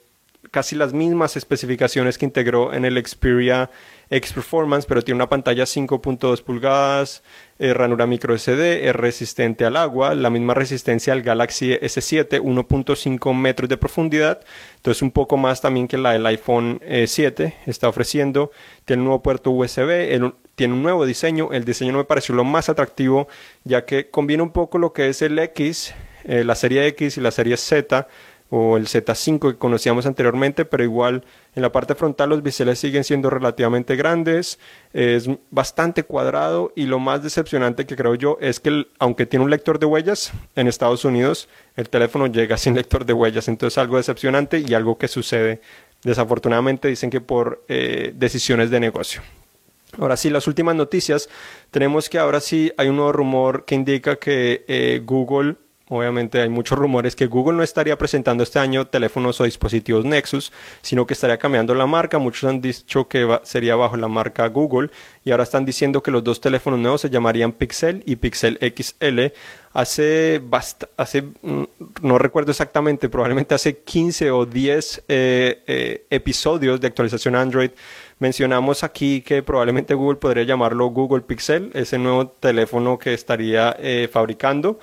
casi 0.49 0.75
las 0.75 0.91
mismas 0.91 1.37
especificaciones 1.37 2.17
que 2.17 2.25
integró 2.25 2.73
en 2.73 2.85
el 2.85 3.05
Xperia 3.05 3.69
X 4.11 4.33
Performance, 4.33 4.85
pero 4.85 5.01
tiene 5.01 5.15
una 5.15 5.29
pantalla 5.29 5.63
5.2 5.63 6.43
pulgadas, 6.43 7.23
eh, 7.59 7.73
ranura 7.73 8.05
micro 8.05 8.37
SD, 8.37 8.87
es 8.89 8.95
resistente 8.95 9.63
al 9.63 9.77
agua, 9.77 10.13
la 10.15 10.29
misma 10.29 10.53
resistencia 10.53 11.13
al 11.13 11.21
Galaxy 11.21 11.71
S7, 11.71 12.41
1.5 12.41 13.33
metros 13.33 13.69
de 13.69 13.77
profundidad, 13.77 14.41
entonces 14.75 15.01
un 15.01 15.11
poco 15.11 15.37
más 15.37 15.61
también 15.61 15.87
que 15.87 15.97
la 15.97 16.11
del 16.11 16.25
iPhone 16.25 16.81
7 17.05 17.43
eh, 17.43 17.53
está 17.65 17.87
ofreciendo, 17.87 18.51
tiene 18.83 19.01
un 19.01 19.05
nuevo 19.05 19.23
puerto 19.23 19.49
USB, 19.51 20.19
tiene 20.55 20.73
un 20.73 20.83
nuevo 20.83 21.05
diseño, 21.05 21.49
el 21.53 21.63
diseño 21.63 21.93
no 21.93 21.99
me 21.99 22.03
pareció 22.03 22.35
lo 22.35 22.43
más 22.43 22.67
atractivo, 22.67 23.29
ya 23.63 23.85
que 23.85 24.09
combina 24.09 24.43
un 24.43 24.51
poco 24.51 24.77
lo 24.77 24.91
que 24.91 25.07
es 25.07 25.21
el 25.21 25.39
X, 25.39 25.93
eh, 26.25 26.43
la 26.43 26.55
serie 26.55 26.85
X 26.87 27.17
y 27.17 27.21
la 27.21 27.31
serie 27.31 27.55
Z, 27.55 28.07
o 28.51 28.75
el 28.75 28.87
Z5 28.87 29.53
que 29.53 29.57
conocíamos 29.57 30.05
anteriormente, 30.05 30.65
pero 30.65 30.83
igual 30.83 31.23
en 31.55 31.61
la 31.61 31.71
parte 31.71 31.95
frontal 31.95 32.29
los 32.29 32.43
biseles 32.43 32.79
siguen 32.79 33.03
siendo 33.03 33.29
relativamente 33.29 33.95
grandes, 33.95 34.59
es 34.93 35.29
bastante 35.49 36.03
cuadrado 36.03 36.71
y 36.75 36.85
lo 36.85 36.99
más 36.99 37.23
decepcionante 37.23 37.85
que 37.85 37.95
creo 37.95 38.15
yo 38.15 38.37
es 38.39 38.59
que 38.59 38.87
aunque 38.99 39.25
tiene 39.25 39.43
un 39.43 39.51
lector 39.51 39.77
de 39.77 39.85
huellas, 39.85 40.31
en 40.55 40.67
Estados 40.67 41.03
Unidos 41.03 41.49
el 41.75 41.89
teléfono 41.89 42.27
llega 42.27 42.57
sin 42.57 42.75
lector 42.75 43.05
de 43.05 43.13
huellas, 43.13 43.47
entonces 43.47 43.77
algo 43.77 43.97
decepcionante 43.97 44.63
y 44.65 44.73
algo 44.73 44.97
que 44.97 45.07
sucede. 45.07 45.61
Desafortunadamente 46.03 46.87
dicen 46.87 47.09
que 47.09 47.21
por 47.21 47.63
eh, 47.67 48.13
decisiones 48.15 48.71
de 48.71 48.79
negocio. 48.79 49.21
Ahora 49.99 50.15
sí, 50.15 50.29
las 50.29 50.47
últimas 50.47 50.75
noticias, 50.75 51.29
tenemos 51.69 52.09
que 52.09 52.17
ahora 52.17 52.39
sí 52.39 52.71
hay 52.77 52.87
un 52.87 52.95
nuevo 52.95 53.11
rumor 53.11 53.65
que 53.65 53.75
indica 53.75 54.15
que 54.15 54.63
eh, 54.67 55.01
Google 55.03 55.57
Obviamente 55.93 56.41
hay 56.41 56.47
muchos 56.47 56.79
rumores 56.79 57.17
que 57.17 57.25
Google 57.25 57.57
no 57.57 57.63
estaría 57.63 57.97
presentando 57.97 58.43
este 58.43 58.59
año 58.59 58.87
teléfonos 58.87 59.41
o 59.41 59.43
dispositivos 59.43 60.05
Nexus, 60.05 60.53
sino 60.81 61.05
que 61.05 61.13
estaría 61.13 61.37
cambiando 61.37 61.75
la 61.75 61.85
marca. 61.85 62.17
Muchos 62.17 62.49
han 62.49 62.61
dicho 62.61 63.09
que 63.09 63.27
sería 63.43 63.75
bajo 63.75 63.97
la 63.97 64.07
marca 64.07 64.47
Google 64.47 64.89
y 65.25 65.31
ahora 65.31 65.43
están 65.43 65.65
diciendo 65.65 66.01
que 66.01 66.09
los 66.09 66.23
dos 66.23 66.39
teléfonos 66.39 66.79
nuevos 66.79 67.01
se 67.01 67.09
llamarían 67.09 67.51
Pixel 67.51 68.03
y 68.05 68.15
Pixel 68.15 68.57
XL. 68.61 69.33
Hace, 69.73 70.41
hace 70.95 71.23
mm, 71.23 71.63
no 72.03 72.17
recuerdo 72.17 72.51
exactamente, 72.51 73.09
probablemente 73.09 73.53
hace 73.53 73.79
15 73.79 74.31
o 74.31 74.45
10 74.45 75.03
eh, 75.09 75.63
eh, 75.67 76.05
episodios 76.09 76.79
de 76.79 76.87
actualización 76.87 77.35
Android 77.35 77.71
mencionamos 78.19 78.85
aquí 78.85 79.21
que 79.21 79.43
probablemente 79.43 79.93
Google 79.93 80.19
podría 80.19 80.43
llamarlo 80.43 80.87
Google 80.87 81.23
Pixel, 81.23 81.71
ese 81.73 81.97
nuevo 81.97 82.27
teléfono 82.29 82.97
que 82.97 83.13
estaría 83.13 83.75
eh, 83.77 84.07
fabricando. 84.09 84.79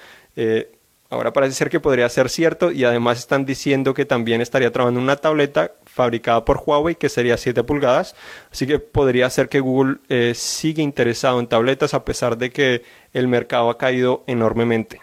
Ahora 1.10 1.32
parece 1.32 1.54
ser 1.54 1.70
que 1.70 1.80
podría 1.80 2.06
ser 2.10 2.28
cierto 2.28 2.70
y 2.70 2.84
además 2.84 3.18
están 3.18 3.46
diciendo 3.46 3.94
que 3.94 4.04
también 4.04 4.42
estaría 4.42 4.70
trabajando 4.70 5.00
una 5.00 5.16
tableta 5.16 5.72
fabricada 5.86 6.44
por 6.44 6.62
Huawei 6.64 6.96
que 6.96 7.08
sería 7.08 7.38
7 7.38 7.64
pulgadas. 7.64 8.14
Así 8.52 8.66
que 8.66 8.78
podría 8.78 9.30
ser 9.30 9.48
que 9.48 9.60
Google 9.60 9.98
eh, 10.10 10.34
sigue 10.34 10.82
interesado 10.82 11.40
en 11.40 11.46
tabletas 11.46 11.94
a 11.94 12.04
pesar 12.04 12.36
de 12.36 12.50
que 12.50 12.82
el 13.14 13.26
mercado 13.26 13.70
ha 13.70 13.78
caído 13.78 14.22
enormemente. 14.26 15.00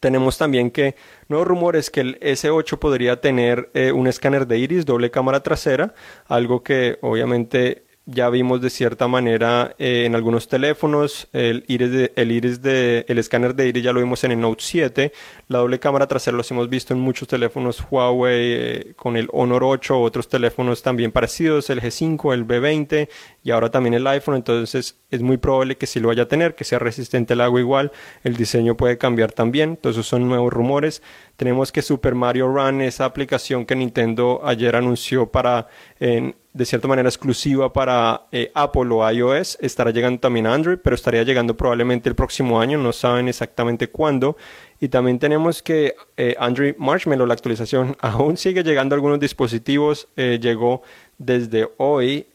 Tenemos 0.00 0.36
también 0.36 0.72
que 0.72 0.96
nuevos 1.28 1.46
rumores 1.46 1.90
que 1.90 2.00
el 2.00 2.20
S8 2.20 2.78
podría 2.78 3.20
tener 3.20 3.70
eh, 3.74 3.92
un 3.92 4.08
escáner 4.08 4.48
de 4.48 4.58
iris, 4.58 4.84
doble 4.84 5.12
cámara 5.12 5.44
trasera, 5.44 5.94
algo 6.26 6.64
que 6.64 6.98
obviamente 7.02 7.84
ya 8.06 8.28
vimos 8.30 8.60
de 8.60 8.70
cierta 8.70 9.08
manera 9.08 9.74
eh, 9.78 10.04
en 10.04 10.14
algunos 10.14 10.48
teléfonos 10.48 11.28
el 11.32 11.64
iris 11.68 11.90
de, 11.90 12.12
el 12.16 12.32
iris 12.32 12.60
de 12.60 13.06
el 13.08 13.18
escáner 13.18 13.54
de 13.54 13.68
iris 13.68 13.82
ya 13.82 13.92
lo 13.92 14.00
vimos 14.00 14.24
en 14.24 14.32
el 14.32 14.40
Note 14.40 14.62
7 14.62 15.12
la 15.48 15.58
doble 15.58 15.78
cámara 15.78 16.06
trasera 16.06 16.36
los 16.36 16.50
hemos 16.50 16.68
visto 16.68 16.92
en 16.92 17.00
muchos 17.00 17.28
teléfonos 17.28 17.82
Huawei 17.90 18.52
eh, 18.52 18.92
con 18.96 19.16
el 19.16 19.28
Honor 19.32 19.64
8 19.64 20.00
otros 20.00 20.28
teléfonos 20.28 20.82
también 20.82 21.12
parecidos 21.12 21.70
el 21.70 21.80
G5 21.80 22.34
el 22.34 22.46
B20 22.46 23.08
y 23.42 23.50
ahora 23.50 23.70
también 23.70 23.94
el 23.94 24.06
iPhone. 24.06 24.36
Entonces 24.36 24.98
es 25.10 25.22
muy 25.22 25.36
probable 25.36 25.76
que 25.76 25.86
sí 25.86 26.00
lo 26.00 26.08
vaya 26.08 26.24
a 26.24 26.28
tener 26.28 26.54
que 26.54 26.64
sea 26.64 26.78
resistente 26.78 27.34
al 27.34 27.40
agua 27.40 27.60
igual. 27.60 27.92
El 28.22 28.36
diseño 28.36 28.76
puede 28.76 28.98
cambiar 28.98 29.32
también. 29.32 29.70
Entonces 29.70 30.06
son 30.06 30.28
nuevos 30.28 30.52
rumores. 30.52 31.02
Tenemos 31.36 31.72
que 31.72 31.82
Super 31.82 32.14
Mario 32.14 32.48
Run 32.48 32.80
esa 32.80 33.04
aplicación 33.04 33.66
que 33.66 33.76
Nintendo 33.76 34.40
ayer 34.44 34.76
anunció 34.76 35.30
para 35.30 35.68
en, 36.00 36.36
de 36.54 36.64
cierta 36.64 36.86
manera 36.86 37.08
exclusiva 37.08 37.72
para 37.72 38.28
eh, 38.30 38.52
Apple 38.54 38.88
o 38.92 39.10
iOS, 39.10 39.58
estará 39.60 39.90
llegando 39.90 40.20
también 40.20 40.46
a 40.46 40.54
Android, 40.54 40.78
pero 40.78 40.94
estaría 40.94 41.24
llegando 41.24 41.56
probablemente 41.56 42.08
el 42.08 42.14
próximo 42.14 42.60
año, 42.60 42.78
no 42.78 42.92
saben 42.92 43.26
exactamente 43.26 43.88
cuándo. 43.88 44.36
Y 44.80 44.88
también 44.88 45.18
tenemos 45.18 45.62
que 45.62 45.96
eh, 46.16 46.36
Android 46.38 46.76
Marshmallow, 46.78 47.26
la 47.26 47.34
actualización, 47.34 47.96
aún 48.00 48.36
sigue 48.36 48.62
llegando 48.62 48.94
a 48.94 48.96
algunos 48.96 49.18
dispositivos, 49.18 50.06
eh, 50.16 50.38
llegó 50.40 50.82
desde 51.18 51.68
hoy, 51.76 52.26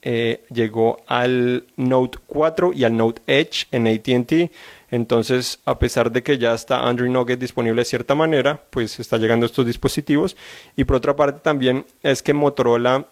llegó 0.49 1.01
al 1.07 1.65
Note 1.75 2.17
4 2.27 2.71
y 2.73 2.85
al 2.85 2.95
Note 2.95 3.21
Edge 3.27 3.67
en 3.71 3.87
ATT. 3.87 4.51
Entonces, 4.89 5.59
a 5.65 5.77
pesar 5.79 6.11
de 6.11 6.23
que 6.23 6.37
ya 6.37 6.53
está 6.53 6.87
Android 6.87 7.09
Nugget 7.09 7.39
disponible 7.39 7.81
de 7.81 7.85
cierta 7.85 8.15
manera, 8.15 8.63
pues 8.69 8.99
está 8.99 9.17
llegando 9.17 9.45
estos 9.45 9.65
dispositivos. 9.65 10.37
Y 10.77 10.85
por 10.85 10.95
otra 10.95 11.15
parte 11.15 11.41
también 11.41 11.85
es 12.01 12.23
que 12.23 12.33
Motorola 12.33 13.05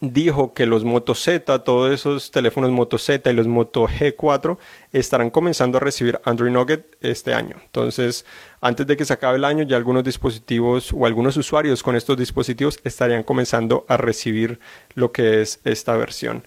dijo 0.00 0.54
que 0.54 0.66
los 0.66 0.84
Moto 0.84 1.14
Z, 1.14 1.64
todos 1.64 1.92
esos 1.92 2.30
teléfonos 2.30 2.70
Moto 2.70 2.98
Z 2.98 3.30
y 3.30 3.34
los 3.34 3.46
Moto 3.46 3.86
G4 3.86 4.58
estarán 4.92 5.30
comenzando 5.30 5.78
a 5.78 5.80
recibir 5.80 6.20
Android 6.24 6.50
Nugget 6.50 6.96
este 7.00 7.34
año. 7.34 7.56
Entonces, 7.64 8.24
antes 8.60 8.86
de 8.86 8.96
que 8.96 9.04
se 9.04 9.12
acabe 9.12 9.38
el 9.38 9.44
año, 9.44 9.64
ya 9.64 9.76
algunos 9.76 10.04
dispositivos 10.04 10.92
o 10.92 11.06
algunos 11.06 11.36
usuarios 11.36 11.82
con 11.82 11.96
estos 11.96 12.16
dispositivos 12.16 12.78
estarían 12.84 13.22
comenzando 13.22 13.84
a 13.88 13.96
recibir 13.96 14.60
lo 14.94 15.12
que 15.12 15.42
es 15.42 15.60
esta 15.64 15.96
versión. 15.96 16.44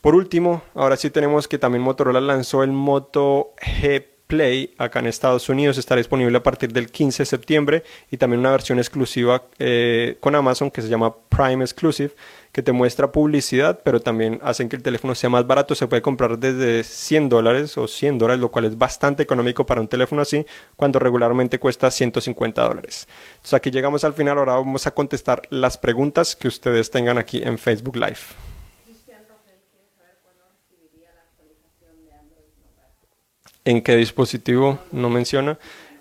Por 0.00 0.14
último, 0.14 0.62
ahora 0.74 0.96
sí 0.96 1.10
tenemos 1.10 1.48
que 1.48 1.58
también 1.58 1.82
Motorola 1.82 2.20
lanzó 2.20 2.62
el 2.62 2.72
Moto 2.72 3.52
G 3.60 4.17
Play 4.28 4.74
acá 4.76 4.98
en 4.98 5.06
Estados 5.06 5.48
Unidos 5.48 5.78
estará 5.78 5.98
disponible 5.98 6.36
a 6.36 6.42
partir 6.42 6.70
del 6.70 6.90
15 6.90 7.22
de 7.22 7.26
septiembre 7.26 7.82
y 8.10 8.18
también 8.18 8.40
una 8.40 8.50
versión 8.50 8.78
exclusiva 8.78 9.42
eh, 9.58 10.18
con 10.20 10.34
Amazon 10.34 10.70
que 10.70 10.82
se 10.82 10.88
llama 10.88 11.14
Prime 11.30 11.64
Exclusive 11.64 12.12
que 12.52 12.62
te 12.62 12.72
muestra 12.72 13.10
publicidad 13.10 13.80
pero 13.82 14.00
también 14.00 14.38
hacen 14.42 14.68
que 14.68 14.76
el 14.76 14.82
teléfono 14.82 15.14
sea 15.14 15.30
más 15.30 15.46
barato. 15.46 15.74
Se 15.74 15.86
puede 15.86 16.02
comprar 16.02 16.38
desde 16.38 16.84
100 16.84 17.30
dólares 17.30 17.78
o 17.78 17.88
100 17.88 18.18
dólares 18.18 18.40
lo 18.40 18.50
cual 18.50 18.66
es 18.66 18.76
bastante 18.76 19.22
económico 19.22 19.64
para 19.64 19.80
un 19.80 19.88
teléfono 19.88 20.20
así 20.20 20.44
cuando 20.76 20.98
regularmente 20.98 21.58
cuesta 21.58 21.90
150 21.90 22.62
dólares. 22.62 23.08
Entonces 23.30 23.54
aquí 23.54 23.70
llegamos 23.70 24.04
al 24.04 24.12
final. 24.12 24.36
Ahora 24.36 24.56
vamos 24.56 24.86
a 24.86 24.90
contestar 24.90 25.40
las 25.48 25.78
preguntas 25.78 26.36
que 26.36 26.48
ustedes 26.48 26.90
tengan 26.90 27.16
aquí 27.16 27.40
en 27.42 27.56
Facebook 27.56 27.96
Live 27.96 28.47
en 33.68 33.82
qué 33.82 33.96
dispositivo 33.96 34.78
no 34.92 35.10
menciona. 35.10 35.58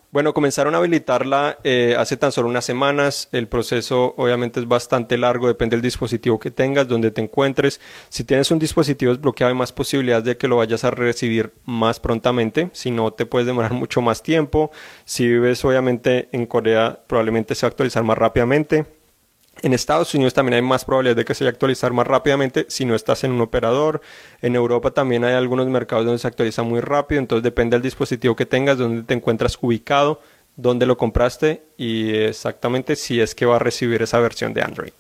Bueno, 0.09 0.33
comenzaron 0.33 0.73
a 0.73 0.77
habilitarla 0.77 1.57
eh, 1.65 1.95
hace 1.99 2.15
tan 2.15 2.31
solo 2.31 2.47
unas 2.47 2.63
semanas. 2.63 3.27
El 3.33 3.49
proceso 3.49 4.13
obviamente 4.15 4.61
es 4.61 4.67
bastante 4.69 5.17
largo, 5.17 5.49
depende 5.49 5.75
del 5.75 5.81
dispositivo 5.81 6.39
que 6.39 6.49
tengas, 6.49 6.87
donde 6.87 7.11
te 7.11 7.19
encuentres. 7.19 7.81
Si 8.07 8.23
tienes 8.23 8.49
un 8.51 8.57
dispositivo 8.57 9.13
desbloqueado 9.13 9.49
hay 9.49 9.57
más 9.57 9.73
posibilidades 9.73 10.23
de 10.23 10.37
que 10.37 10.47
lo 10.47 10.55
vayas 10.55 10.85
a 10.85 10.91
recibir 10.91 11.51
más 11.65 11.99
prontamente. 11.99 12.69
Si 12.71 12.89
no, 12.89 13.11
te 13.11 13.25
puedes 13.25 13.45
demorar 13.45 13.73
mucho 13.73 14.01
más 14.01 14.23
tiempo. 14.23 14.71
Si 15.03 15.27
vives 15.27 15.65
obviamente 15.65 16.29
en 16.31 16.45
Corea, 16.45 17.01
probablemente 17.05 17.53
se 17.53 17.65
va 17.65 17.67
a 17.67 17.71
actualizar 17.71 18.05
más 18.05 18.17
rápidamente. 18.17 18.96
En 19.63 19.73
Estados 19.73 20.13
Unidos 20.13 20.33
también 20.33 20.55
hay 20.55 20.61
más 20.61 20.85
probabilidad 20.85 21.15
de 21.15 21.25
que 21.25 21.33
se 21.33 21.43
vaya 21.43 21.51
actualizar 21.51 21.91
más 21.91 22.05
rápidamente 22.05 22.65
si 22.69 22.85
no 22.85 22.95
estás 22.95 23.23
en 23.23 23.31
un 23.31 23.41
operador. 23.41 24.01
En 24.41 24.55
Europa 24.55 24.91
también 24.91 25.23
hay 25.23 25.33
algunos 25.33 25.67
mercados 25.67 26.05
donde 26.05 26.19
se 26.19 26.27
actualiza 26.27 26.63
muy 26.63 26.79
rápido, 26.79 27.19
entonces 27.19 27.43
depende 27.43 27.75
del 27.75 27.81
dispositivo 27.81 28.35
que 28.35 28.45
tengas, 28.45 28.77
donde 28.77 29.03
te 29.03 29.13
encuentras 29.13 29.57
ubicado, 29.61 30.21
dónde 30.55 30.85
lo 30.85 30.97
compraste 30.97 31.63
y 31.77 32.13
exactamente 32.15 32.95
si 32.95 33.19
es 33.19 33.33
que 33.33 33.45
va 33.45 33.55
a 33.55 33.59
recibir 33.59 34.01
esa 34.01 34.19
versión 34.19 34.53
de 34.53 34.61
Android. 34.61 34.93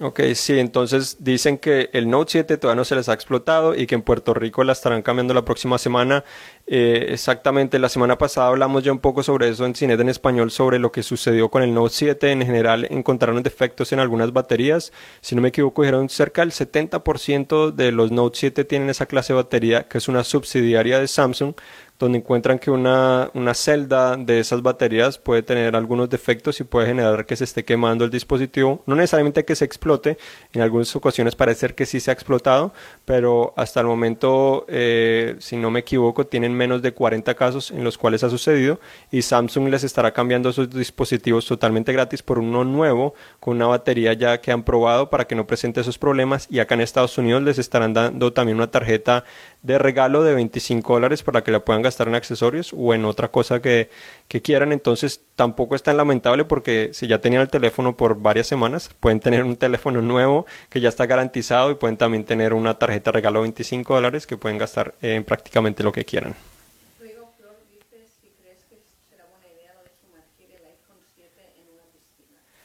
Ok, 0.00 0.20
sí, 0.34 0.58
entonces 0.58 1.18
dicen 1.20 1.56
que 1.56 1.88
el 1.92 2.10
Note 2.10 2.32
7 2.32 2.56
todavía 2.58 2.80
no 2.80 2.84
se 2.84 2.96
les 2.96 3.08
ha 3.08 3.12
explotado 3.12 3.76
y 3.76 3.86
que 3.86 3.94
en 3.94 4.02
Puerto 4.02 4.34
Rico 4.34 4.64
la 4.64 4.72
estarán 4.72 5.02
cambiando 5.02 5.34
la 5.34 5.44
próxima 5.44 5.78
semana. 5.78 6.24
Eh, 6.66 7.06
exactamente, 7.10 7.78
la 7.78 7.88
semana 7.88 8.18
pasada 8.18 8.48
hablamos 8.48 8.82
ya 8.82 8.90
un 8.90 8.98
poco 8.98 9.22
sobre 9.22 9.48
eso 9.48 9.64
en 9.64 9.76
Cinet 9.76 10.00
en 10.00 10.08
español, 10.08 10.50
sobre 10.50 10.80
lo 10.80 10.90
que 10.90 11.04
sucedió 11.04 11.48
con 11.48 11.62
el 11.62 11.72
Note 11.72 11.94
7. 11.94 12.32
En 12.32 12.44
general 12.44 12.88
encontraron 12.90 13.40
defectos 13.44 13.92
en 13.92 14.00
algunas 14.00 14.32
baterías. 14.32 14.92
Si 15.20 15.36
no 15.36 15.42
me 15.42 15.50
equivoco, 15.50 15.82
dijeron 15.82 16.08
cerca 16.08 16.42
del 16.42 16.50
70% 16.50 17.70
de 17.70 17.92
los 17.92 18.10
Note 18.10 18.36
7 18.36 18.64
tienen 18.64 18.90
esa 18.90 19.06
clase 19.06 19.32
de 19.32 19.36
batería, 19.36 19.86
que 19.86 19.98
es 19.98 20.08
una 20.08 20.24
subsidiaria 20.24 20.98
de 20.98 21.06
Samsung 21.06 21.54
donde 21.98 22.18
encuentran 22.18 22.58
que 22.58 22.70
una, 22.70 23.30
una 23.34 23.54
celda 23.54 24.16
de 24.16 24.40
esas 24.40 24.62
baterías 24.62 25.18
puede 25.18 25.42
tener 25.42 25.76
algunos 25.76 26.10
defectos 26.10 26.60
y 26.60 26.64
puede 26.64 26.88
generar 26.88 27.24
que 27.24 27.36
se 27.36 27.44
esté 27.44 27.64
quemando 27.64 28.04
el 28.04 28.10
dispositivo. 28.10 28.82
No 28.86 28.96
necesariamente 28.96 29.44
que 29.44 29.54
se 29.54 29.64
explote, 29.64 30.18
en 30.52 30.60
algunas 30.60 30.94
ocasiones 30.96 31.36
parece 31.36 31.60
ser 31.60 31.74
que 31.74 31.86
sí 31.86 32.00
se 32.00 32.10
ha 32.10 32.14
explotado, 32.14 32.72
pero 33.04 33.54
hasta 33.56 33.80
el 33.80 33.86
momento, 33.86 34.66
eh, 34.68 35.36
si 35.38 35.56
no 35.56 35.70
me 35.70 35.80
equivoco, 35.80 36.26
tienen 36.26 36.52
menos 36.54 36.82
de 36.82 36.92
40 36.92 37.34
casos 37.34 37.70
en 37.70 37.84
los 37.84 37.96
cuales 37.96 38.24
ha 38.24 38.30
sucedido 38.30 38.80
y 39.10 39.22
Samsung 39.22 39.68
les 39.68 39.84
estará 39.84 40.12
cambiando 40.12 40.52
sus 40.52 40.70
dispositivos 40.70 41.46
totalmente 41.46 41.92
gratis 41.92 42.22
por 42.22 42.38
uno 42.38 42.64
nuevo 42.64 43.14
con 43.40 43.56
una 43.56 43.66
batería 43.66 44.12
ya 44.14 44.40
que 44.40 44.50
han 44.50 44.64
probado 44.64 45.10
para 45.10 45.26
que 45.26 45.34
no 45.34 45.46
presente 45.46 45.80
esos 45.80 45.98
problemas 45.98 46.48
y 46.50 46.58
acá 46.58 46.74
en 46.74 46.80
Estados 46.80 47.16
Unidos 47.18 47.42
les 47.42 47.58
estarán 47.58 47.92
dando 47.92 48.32
también 48.32 48.56
una 48.56 48.70
tarjeta 48.70 49.24
de 49.62 49.78
regalo 49.78 50.22
de 50.22 50.34
25 50.34 50.92
dólares 50.92 51.22
para 51.22 51.42
que 51.42 51.50
la 51.50 51.64
puedan 51.64 51.82
gastar 51.84 52.08
en 52.08 52.16
accesorios 52.16 52.74
o 52.76 52.94
en 52.94 53.04
otra 53.04 53.28
cosa 53.28 53.62
que, 53.62 53.88
que, 54.26 54.42
quieran. 54.42 54.72
Entonces 54.72 55.20
tampoco 55.36 55.76
es 55.76 55.84
tan 55.84 55.96
lamentable 55.96 56.44
porque 56.44 56.90
si 56.92 57.06
ya 57.06 57.20
tenían 57.20 57.42
el 57.42 57.48
teléfono 57.48 57.96
por 57.96 58.20
varias 58.20 58.48
semanas, 58.48 58.90
pueden 58.98 59.20
tener 59.20 59.44
un 59.44 59.56
teléfono 59.56 60.02
nuevo 60.02 60.46
que 60.68 60.80
ya 60.80 60.88
está 60.88 61.06
garantizado 61.06 61.70
y 61.70 61.76
pueden 61.76 61.96
también 61.96 62.24
tener 62.24 62.54
una 62.54 62.78
tarjeta 62.78 63.12
de 63.12 63.16
regalo 63.16 63.38
de 63.38 63.44
25 63.44 63.94
dólares 63.94 64.26
que 64.26 64.36
pueden 64.36 64.58
gastar 64.58 64.94
en 65.00 65.22
prácticamente 65.22 65.84
lo 65.84 65.92
que 65.92 66.04
quieran. 66.04 66.34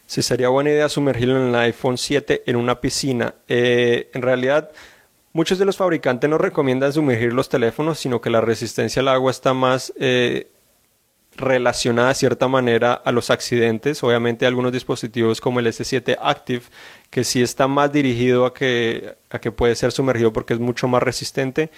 Si 0.10 0.24
sería 0.24 0.50
buena 0.50 0.72
idea 0.72 0.90
sumergirlo 0.90 1.40
en 1.40 1.50
el 1.50 1.56
iPhone 1.56 1.96
7 1.96 2.42
en 2.48 2.56
una 2.56 2.82
piscina. 2.82 3.36
Eh, 3.48 4.10
en 4.12 4.24
realidad, 4.24 4.72
Muchos 5.32 5.60
de 5.60 5.66
los 5.66 5.78
fabricantes 5.78 6.30
no 6.30 6.38
recomiendan 6.38 6.92
sumergir 6.92 7.34
los 7.34 7.50
teléfonos, 7.50 8.00
sino 8.00 8.20
que 8.20 8.32
la 8.32 8.42
resistencia 8.42 9.02
al 9.02 9.10
agua 9.10 9.30
está 9.30 9.54
más 9.54 9.94
eh, 10.00 10.50
relacionada 11.36 12.10
de 12.10 12.16
cierta 12.16 12.48
manera 12.48 12.94
a 12.94 13.12
los 13.12 13.30
accidentes. 13.30 14.04
Obviamente 14.04 14.48
algunos 14.48 14.72
dispositivos 14.72 15.40
como 15.40 15.60
el 15.60 15.68
S7 15.68 16.18
Active, 16.20 16.64
que 17.12 17.24
sí 17.24 17.44
está 17.44 17.68
más 17.68 17.92
dirigido 17.92 18.46
a 18.46 18.54
que, 18.54 19.18
a 19.30 19.40
que 19.40 19.52
puede 19.52 19.76
ser 19.76 19.92
sumergido 19.92 20.34
porque 20.34 20.56
es 20.56 20.60
mucho 20.60 20.88
más 20.88 21.04
resistente. 21.04 21.70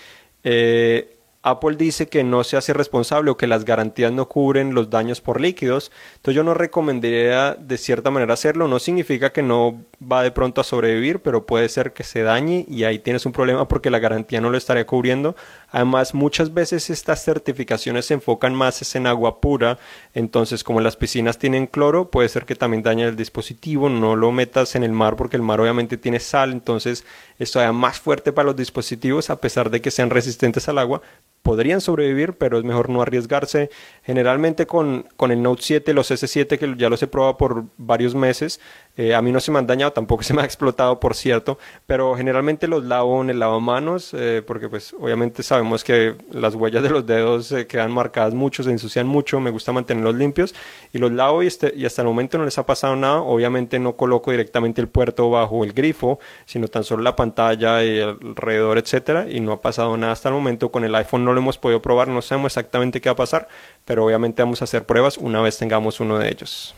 Eh, 0.43 1.17
Apple 1.43 1.75
dice 1.75 2.07
que 2.07 2.23
no 2.23 2.43
se 2.43 2.55
hace 2.55 2.73
responsable 2.73 3.31
o 3.31 3.37
que 3.37 3.47
las 3.47 3.65
garantías 3.65 4.11
no 4.11 4.27
cubren 4.29 4.75
los 4.75 4.89
daños 4.89 5.21
por 5.21 5.41
líquidos. 5.41 5.91
Entonces 6.15 6.35
yo 6.35 6.43
no 6.43 6.53
recomendaría 6.53 7.55
de 7.55 7.77
cierta 7.77 8.11
manera 8.11 8.33
hacerlo. 8.33 8.67
No 8.67 8.79
significa 8.79 9.31
que 9.31 9.41
no 9.41 9.83
va 10.01 10.23
de 10.23 10.31
pronto 10.31 10.61
a 10.61 10.63
sobrevivir, 10.63 11.21
pero 11.21 11.45
puede 11.45 11.69
ser 11.69 11.93
que 11.93 12.03
se 12.03 12.23
dañe 12.23 12.65
y 12.67 12.85
ahí 12.85 12.99
tienes 12.99 13.25
un 13.25 13.31
problema 13.31 13.67
porque 13.67 13.91
la 13.91 13.99
garantía 13.99 14.41
no 14.41 14.49
lo 14.49 14.57
estaría 14.57 14.87
cubriendo. 14.87 15.35
Además, 15.69 16.13
muchas 16.13 16.53
veces 16.53 16.89
estas 16.89 17.23
certificaciones 17.23 18.05
se 18.05 18.15
enfocan 18.15 18.55
más 18.55 18.95
en 18.95 19.07
agua 19.07 19.39
pura. 19.39 19.77
Entonces, 20.13 20.63
como 20.63 20.81
las 20.81 20.95
piscinas 20.95 21.37
tienen 21.37 21.67
cloro, 21.67 22.09
puede 22.09 22.29
ser 22.29 22.45
que 22.45 22.55
también 22.55 22.83
dañe 22.83 23.03
el 23.03 23.15
dispositivo. 23.15 23.89
No 23.89 24.15
lo 24.15 24.31
metas 24.31 24.75
en 24.75 24.83
el 24.83 24.91
mar 24.91 25.15
porque 25.15 25.37
el 25.37 25.43
mar 25.43 25.61
obviamente 25.61 25.97
tiene 25.97 26.19
sal. 26.19 26.51
Entonces, 26.51 27.05
esto 27.37 27.61
es 27.61 27.73
más 27.73 27.99
fuerte 27.99 28.33
para 28.33 28.47
los 28.47 28.55
dispositivos 28.55 29.29
a 29.29 29.39
pesar 29.39 29.69
de 29.69 29.81
que 29.81 29.91
sean 29.91 30.09
resistentes 30.09 30.67
al 30.67 30.79
agua 30.79 31.01
podrían 31.41 31.81
sobrevivir, 31.81 32.33
pero 32.33 32.57
es 32.57 32.63
mejor 32.63 32.89
no 32.89 33.01
arriesgarse. 33.01 33.69
Generalmente 34.03 34.67
con, 34.67 35.07
con 35.17 35.31
el 35.31 35.41
Note 35.41 35.61
7, 35.63 35.93
los 35.93 36.11
S7, 36.11 36.57
que 36.57 36.75
ya 36.77 36.89
los 36.89 37.01
he 37.01 37.07
probado 37.07 37.37
por 37.37 37.65
varios 37.77 38.15
meses, 38.15 38.59
eh, 39.01 39.15
a 39.15 39.21
mí 39.23 39.31
no 39.31 39.39
se 39.39 39.51
me 39.51 39.57
han 39.57 39.65
dañado, 39.65 39.91
tampoco 39.91 40.21
se 40.31 40.35
me 40.35 40.43
ha 40.43 40.45
explotado, 40.45 40.99
por 40.99 41.15
cierto, 41.15 41.57
pero 41.87 42.15
generalmente 42.15 42.67
los 42.67 42.83
lavo 42.83 43.21
en 43.23 43.31
el 43.31 43.39
lavamanos, 43.39 44.13
eh, 44.13 44.43
porque 44.45 44.69
pues 44.69 44.93
obviamente 44.99 45.41
sabemos 45.41 45.83
que 45.83 46.15
las 46.31 46.53
huellas 46.53 46.83
de 46.83 46.89
los 46.91 47.07
dedos 47.07 47.47
se 47.47 47.65
quedan 47.65 47.91
marcadas 47.91 48.35
mucho, 48.35 48.61
se 48.61 48.69
ensucian 48.69 49.07
mucho, 49.07 49.39
me 49.39 49.49
gusta 49.49 49.71
mantenerlos 49.71 50.15
limpios 50.15 50.53
y 50.93 50.99
los 50.99 51.11
lavo 51.11 51.41
y, 51.41 51.47
este, 51.47 51.73
y 51.75 51.85
hasta 51.85 52.03
el 52.03 52.07
momento 52.09 52.37
no 52.37 52.45
les 52.45 52.57
ha 52.59 52.65
pasado 52.67 52.95
nada. 52.95 53.21
Obviamente 53.21 53.79
no 53.79 53.95
coloco 53.95 54.29
directamente 54.29 54.81
el 54.81 54.87
puerto 54.87 55.29
bajo 55.31 55.63
el 55.63 55.73
grifo, 55.73 56.19
sino 56.45 56.67
tan 56.67 56.83
solo 56.83 57.01
la 57.01 57.15
pantalla 57.15 57.83
y 57.83 57.99
alrededor, 57.99 58.77
etcétera, 58.77 59.27
y 59.29 59.39
no 59.39 59.53
ha 59.53 59.61
pasado 59.61 59.97
nada 59.97 60.13
hasta 60.13 60.29
el 60.29 60.35
momento. 60.35 60.71
Con 60.71 60.83
el 60.83 60.93
iPhone 60.93 61.25
no 61.25 61.33
lo 61.33 61.39
hemos 61.39 61.57
podido 61.57 61.81
probar, 61.81 62.07
no 62.07 62.21
sabemos 62.21 62.51
exactamente 62.51 63.01
qué 63.01 63.09
va 63.09 63.13
a 63.13 63.15
pasar, 63.15 63.47
pero 63.85 64.05
obviamente 64.05 64.43
vamos 64.43 64.61
a 64.61 64.65
hacer 64.65 64.85
pruebas 64.85 65.17
una 65.17 65.41
vez 65.41 65.57
tengamos 65.57 65.99
uno 65.99 66.19
de 66.19 66.29
ellos. 66.29 66.75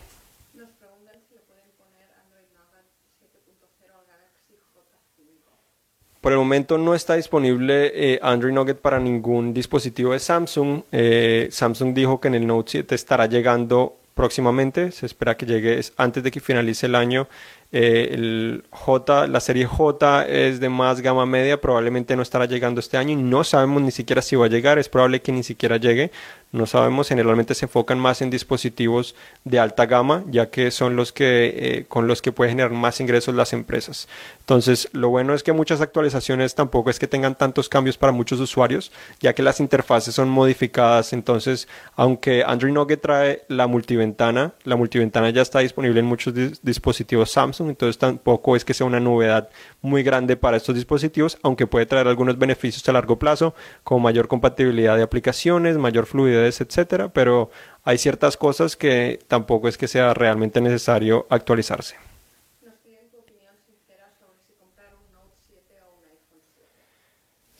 Por 6.24 6.32
el 6.32 6.38
momento 6.38 6.78
no 6.78 6.96
está 6.96 7.16
disponible 7.16 7.92
eh, 7.94 8.18
Android 8.22 8.54
Nugget 8.54 8.78
para 8.78 8.98
ningún 8.98 9.54
dispositivo 9.54 10.14
de 10.14 10.20
Samsung. 10.20 10.84
Eh, 10.90 11.50
Samsung 11.52 11.94
dijo 11.94 12.22
que 12.22 12.30
en 12.30 12.36
el 12.36 12.48
Note 12.48 12.72
7 12.72 12.96
estará 12.96 13.26
llegando 13.26 13.98
próximamente. 14.14 14.94
Se 14.94 15.06
espera 15.06 15.36
que 15.36 15.46
llegue 15.46 15.82
antes 15.98 16.24
de 16.24 16.32
que 16.32 16.40
finalice 16.40 16.86
el 16.86 16.96
año. 16.96 17.28
Eh, 17.76 18.14
el 18.14 18.66
J, 18.70 19.26
la 19.26 19.40
serie 19.40 19.66
J 19.66 20.28
es 20.28 20.60
de 20.60 20.70
más 20.70 21.02
gama 21.02 21.26
media, 21.26 21.60
probablemente 21.60 22.16
no 22.16 22.22
estará 22.22 22.46
llegando 22.46 22.80
este 22.80 22.98
año 22.98 23.14
y 23.14 23.16
no 23.16 23.44
sabemos 23.44 23.82
ni 23.82 23.90
siquiera 23.90 24.22
si 24.22 24.36
va 24.36 24.46
a 24.46 24.50
llegar, 24.50 24.78
es 24.78 24.90
probable 24.90 25.24
que 25.24 25.32
ni 25.32 25.42
siquiera 25.42 25.78
llegue, 25.78 26.12
no 26.52 26.68
sabemos, 26.68 27.08
generalmente 27.08 27.56
se 27.56 27.66
enfocan 27.66 27.98
más 27.98 28.22
en 28.22 28.30
dispositivos 28.30 29.16
de 29.44 29.58
alta 29.58 29.88
gama, 29.88 30.24
ya 30.30 30.52
que 30.52 30.70
son 30.70 30.96
los 30.96 31.12
que 31.12 31.52
eh, 31.56 31.86
con 31.88 32.08
los 32.08 32.22
que 32.22 32.32
pueden 32.32 32.52
generar 32.52 32.72
más 32.74 33.00
ingresos 33.00 33.34
las 33.34 33.54
empresas. 33.54 34.08
Entonces, 34.42 34.88
lo 34.92 35.10
bueno 35.10 35.34
es 35.34 35.42
que 35.42 35.52
muchas 35.52 35.82
actualizaciones 35.82 36.54
tampoco 36.54 36.92
es 36.92 37.00
que 37.00 37.08
tengan 37.08 37.34
tantos 37.34 37.70
cambios 37.70 37.98
para 37.98 38.14
muchos 38.14 38.40
usuarios, 38.40 38.92
ya 39.20 39.34
que 39.34 39.42
las 39.42 39.60
interfaces 39.60 40.14
son 40.14 40.30
modificadas, 40.30 41.12
entonces, 41.12 41.68
aunque 41.96 42.44
Android 42.46 42.72
Nougat 42.72 43.02
trae 43.02 43.42
la 43.48 43.66
multiventana, 43.66 44.54
la 44.64 44.76
multiventana 44.76 45.32
ya 45.32 45.42
está 45.42 45.58
disponible 45.58 46.02
en 46.02 46.06
muchos 46.06 46.36
dispositivos 46.62 47.32
Samsung 47.32 47.63
entonces 47.70 47.98
tampoco 47.98 48.56
es 48.56 48.66
que 48.66 48.74
sea 48.74 48.88
una 48.88 49.00
novedad 49.00 49.50
muy 49.82 50.04
grande 50.04 50.38
para 50.38 50.58
estos 50.58 50.76
dispositivos, 50.76 51.38
aunque 51.44 51.68
puede 51.68 51.86
traer 51.86 52.08
algunos 52.08 52.38
beneficios 52.38 52.88
a 52.90 52.94
largo 52.94 53.20
plazo, 53.20 53.54
como 53.84 54.02
mayor 54.02 54.28
compatibilidad 54.28 54.96
de 54.98 55.04
aplicaciones, 55.04 55.78
mayor 55.78 56.06
fluidez, 56.06 56.62
etcétera, 56.62 57.10
pero 57.10 57.50
hay 57.84 57.98
ciertas 57.98 58.38
cosas 58.38 58.76
que 58.76 59.20
tampoco 59.28 59.68
es 59.68 59.78
que 59.78 59.88
sea 59.88 60.14
realmente 60.14 60.62
necesario 60.62 61.28
actualizarse. 61.30 61.96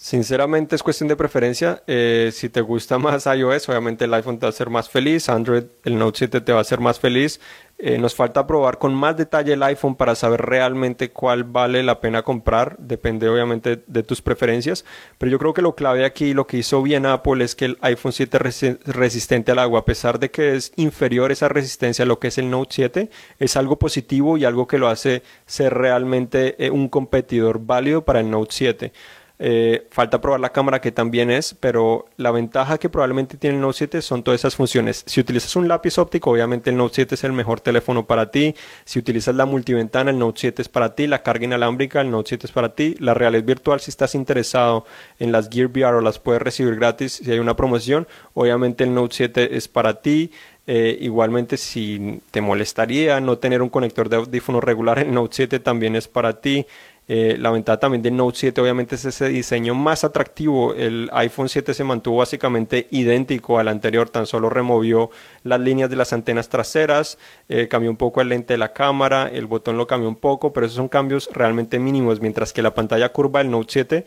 Sinceramente 0.04 0.76
es 0.76 0.84
cuestión 0.84 1.08
de 1.08 1.16
preferencia. 1.16 1.82
Eh, 1.88 2.32
si 2.34 2.50
te 2.50 2.60
gusta 2.60 2.98
más 2.98 3.26
iOS, 3.26 3.70
obviamente 3.70 4.04
el 4.04 4.14
iPhone 4.14 4.38
te 4.38 4.46
va 4.46 4.48
a 4.48 4.50
hacer 4.50 4.70
más 4.70 4.90
feliz. 4.90 5.30
Android, 5.30 5.64
el 5.86 5.98
Note 5.98 6.18
7 6.18 6.42
te 6.42 6.52
va 6.52 6.58
a 6.58 6.62
hacer 6.62 6.82
más 6.82 7.00
feliz. 7.00 7.40
Eh, 7.78 7.98
nos 7.98 8.14
falta 8.14 8.46
probar 8.46 8.80
con 8.80 8.94
más 8.94 9.16
detalle 9.16 9.54
el 9.54 9.64
iPhone 9.64 9.96
para 9.96 10.16
saber 10.16 10.42
realmente 10.42 11.12
cuál 11.12 11.46
vale 11.46 11.84
la 11.84 12.02
pena 12.02 12.22
comprar. 12.22 12.76
Depende 12.80 13.30
obviamente 13.30 13.82
de 13.88 14.04
tus 14.04 14.22
preferencias. 14.22 14.84
Pero 15.18 15.32
yo 15.32 15.40
creo 15.40 15.54
que 15.54 15.62
lo 15.62 15.74
clave 15.74 16.04
aquí, 16.04 16.34
lo 16.34 16.48
que 16.48 16.58
hizo 16.58 16.84
bien 16.84 17.06
Apple 17.06 17.42
es 17.42 17.56
que 17.56 17.64
el 17.64 17.78
iPhone 17.80 18.12
7 18.12 18.40
es 18.46 18.86
resistente 18.86 19.54
al 19.54 19.60
agua. 19.60 19.80
A 19.80 19.86
pesar 19.86 20.20
de 20.20 20.32
que 20.32 20.58
es 20.58 20.74
inferior 20.76 21.32
esa 21.32 21.48
resistencia 21.48 22.04
a 22.04 22.06
lo 22.06 22.20
que 22.20 22.28
es 22.28 22.38
el 22.38 22.50
Note 22.50 22.76
7, 22.76 23.10
es 23.40 23.56
algo 23.56 23.80
positivo 23.80 24.38
y 24.38 24.44
algo 24.44 24.68
que 24.68 24.80
lo 24.80 24.90
hace 24.90 25.24
ser 25.46 25.74
realmente 25.74 26.58
eh, 26.58 26.72
un 26.72 26.90
competidor 26.90 27.66
válido 27.66 28.04
para 28.04 28.20
el 28.20 28.30
Note 28.30 28.52
7. 28.52 28.92
Eh, 29.40 29.88
falta 29.90 30.22
probar 30.22 30.40
la 30.40 30.52
cámara 30.52 30.80
que 30.80 30.92
también 30.92 31.32
es, 31.32 31.56
pero 31.60 32.06
la 32.18 32.32
ventaja 32.32 32.78
que 32.78 32.88
probablemente 32.88 33.36
tiene 33.36 33.56
el 33.56 33.62
Note 33.62 33.80
7 33.80 34.02
son 34.02 34.24
todas 34.24 34.40
esas 34.40 34.56
funciones. 34.56 35.04
Si 35.08 35.20
utilizas 35.20 35.56
un 35.56 35.68
lápiz 35.68 35.98
óptico, 35.98 36.30
obviamente 36.30 36.70
el 36.70 36.78
Note 36.78 36.96
7 36.96 37.16
es 37.16 37.24
el 37.24 37.34
mejor 37.34 37.60
teléfono 37.60 38.06
para 38.06 38.30
ti. 38.30 38.56
Si 38.86 39.00
utilizas 39.00 39.36
la 39.36 39.46
multiventana, 39.46 40.12
el 40.12 40.20
Note 40.20 40.40
7 40.42 40.62
es 40.62 40.70
para 40.70 40.96
ti. 40.96 41.08
La 41.08 41.24
carga 41.24 41.46
inalámbrica, 41.46 42.02
el 42.02 42.12
Note 42.12 42.30
7 42.30 42.46
es 42.48 42.52
para 42.52 42.76
ti. 42.76 42.96
La 43.00 43.14
realidad 43.14 43.44
virtual, 43.44 43.80
si 43.80 43.90
estás 43.90 44.16
interesado 44.16 44.86
en 45.20 45.32
las 45.32 45.50
Gear 45.50 45.68
VR 45.68 45.98
o 45.98 46.02
las 46.02 46.20
puedes 46.20 46.42
recibir 46.42 46.76
gratis 46.76 47.14
si 47.14 47.32
hay 47.32 47.40
una 47.40 47.56
promoción, 47.56 48.08
obviamente 48.34 48.84
el 48.84 48.94
Note 48.94 49.16
7 49.16 49.58
es 49.58 49.68
para 49.68 50.02
ti. 50.02 50.32
Eh, 50.66 50.98
igualmente, 51.02 51.58
si 51.58 52.22
te 52.32 52.40
molestaría 52.40 53.20
no 53.20 53.38
tener 53.38 53.62
un 53.62 53.70
conector 53.70 54.08
de 54.08 54.16
audífono 54.18 54.62
regular, 54.62 55.00
el 55.00 55.14
Note 55.14 55.36
7 55.36 55.60
también 55.60 55.96
es 55.96 56.08
para 56.08 56.40
ti. 56.40 56.66
Eh, 57.08 57.36
la 57.38 57.52
ventaja 57.52 57.80
también 57.80 58.02
del 58.02 58.16
Note 58.16 58.38
7 58.38 58.62
obviamente 58.62 58.96
es 58.96 59.06
ese 59.06 59.28
diseño 59.28 59.76
más 59.76 60.04
atractivo. 60.04 60.74
El 60.74 61.10
iPhone 61.14 61.50
7 61.50 61.74
se 61.74 61.84
mantuvo 61.84 62.18
básicamente 62.18 62.88
idéntico 62.92 63.60
al 63.60 63.68
anterior, 63.68 64.10
tan 64.10 64.26
solo 64.26 64.50
removió 64.50 65.10
las 65.44 65.60
líneas 65.60 65.90
de 65.90 65.96
las 65.96 66.14
antenas 66.14 66.50
traseras, 66.50 67.18
eh, 67.50 67.68
cambió 67.68 67.90
un 67.92 67.98
poco 67.98 68.22
el 68.22 68.30
lente 68.30 68.54
de 68.54 68.58
la 68.58 68.74
cámara, 68.74 69.28
el 69.28 69.48
botón 69.48 69.78
lo 69.78 69.88
cambió 69.88 70.08
un 70.08 70.16
poco, 70.16 70.54
pero 70.54 70.66
esos 70.66 70.78
son 70.78 70.88
cambios 70.88 71.30
realmente 71.34 71.80
mínimos, 71.80 72.22
mientras 72.22 72.54
que 72.54 72.62
la 72.62 72.74
pantalla 72.74 73.10
curva 73.10 73.40
del 73.40 73.52
Note 73.52 73.68
7 73.72 74.06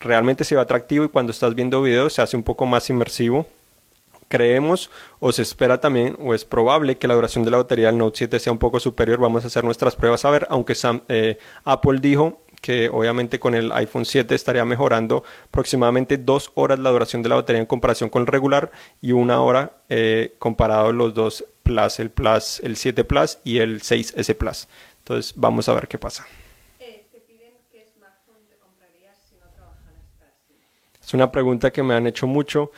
realmente 0.00 0.44
se 0.44 0.54
ve 0.54 0.60
atractivo 0.60 1.04
y 1.04 1.08
cuando 1.08 1.32
estás 1.32 1.54
viendo 1.54 1.80
videos 1.80 2.12
se 2.12 2.22
hace 2.22 2.36
un 2.36 2.42
poco 2.42 2.66
más 2.66 2.90
inmersivo 2.90 3.46
creemos 4.28 4.90
o 5.20 5.32
se 5.32 5.42
espera 5.42 5.80
también 5.80 6.16
o 6.20 6.34
es 6.34 6.44
probable 6.44 6.98
que 6.98 7.08
la 7.08 7.14
duración 7.14 7.44
de 7.44 7.50
la 7.50 7.56
batería 7.56 7.86
del 7.86 7.98
Note 7.98 8.18
7 8.18 8.38
sea 8.38 8.52
un 8.52 8.58
poco 8.58 8.78
superior. 8.78 9.18
Vamos 9.18 9.44
a 9.44 9.48
hacer 9.48 9.64
nuestras 9.64 9.96
pruebas 9.96 10.24
a 10.24 10.30
ver, 10.30 10.46
aunque 10.50 10.74
eh, 11.08 11.38
Apple 11.64 11.98
dijo 12.00 12.42
que 12.60 12.88
obviamente 12.88 13.38
con 13.38 13.54
el 13.54 13.72
iPhone 13.72 14.04
7 14.04 14.34
estaría 14.34 14.64
mejorando 14.64 15.24
aproximadamente 15.46 16.18
dos 16.18 16.50
horas 16.54 16.78
la 16.78 16.90
duración 16.90 17.22
de 17.22 17.28
la 17.28 17.36
batería 17.36 17.60
en 17.60 17.66
comparación 17.66 18.10
con 18.10 18.22
el 18.22 18.26
regular 18.26 18.70
y 19.00 19.12
una 19.12 19.40
hora 19.40 19.72
eh, 19.88 20.34
comparado 20.38 20.92
los 20.92 21.14
dos 21.14 21.44
Plus, 21.62 22.00
el 22.00 22.10
Plus, 22.10 22.60
el 22.60 22.76
7 22.76 23.04
Plus 23.04 23.38
y 23.44 23.58
el 23.58 23.80
6S 23.80 24.34
Plus. 24.36 24.68
Entonces 25.00 25.34
vamos 25.36 25.68
a 25.68 25.74
ver 25.74 25.86
qué 25.86 25.98
pasa. 25.98 26.26
Es 31.08 31.14
una 31.14 31.32
pregunta 31.32 31.70
que 31.70 31.82
me 31.82 31.94
han 31.94 32.06
hecho 32.06 32.26
mucho 32.26 32.70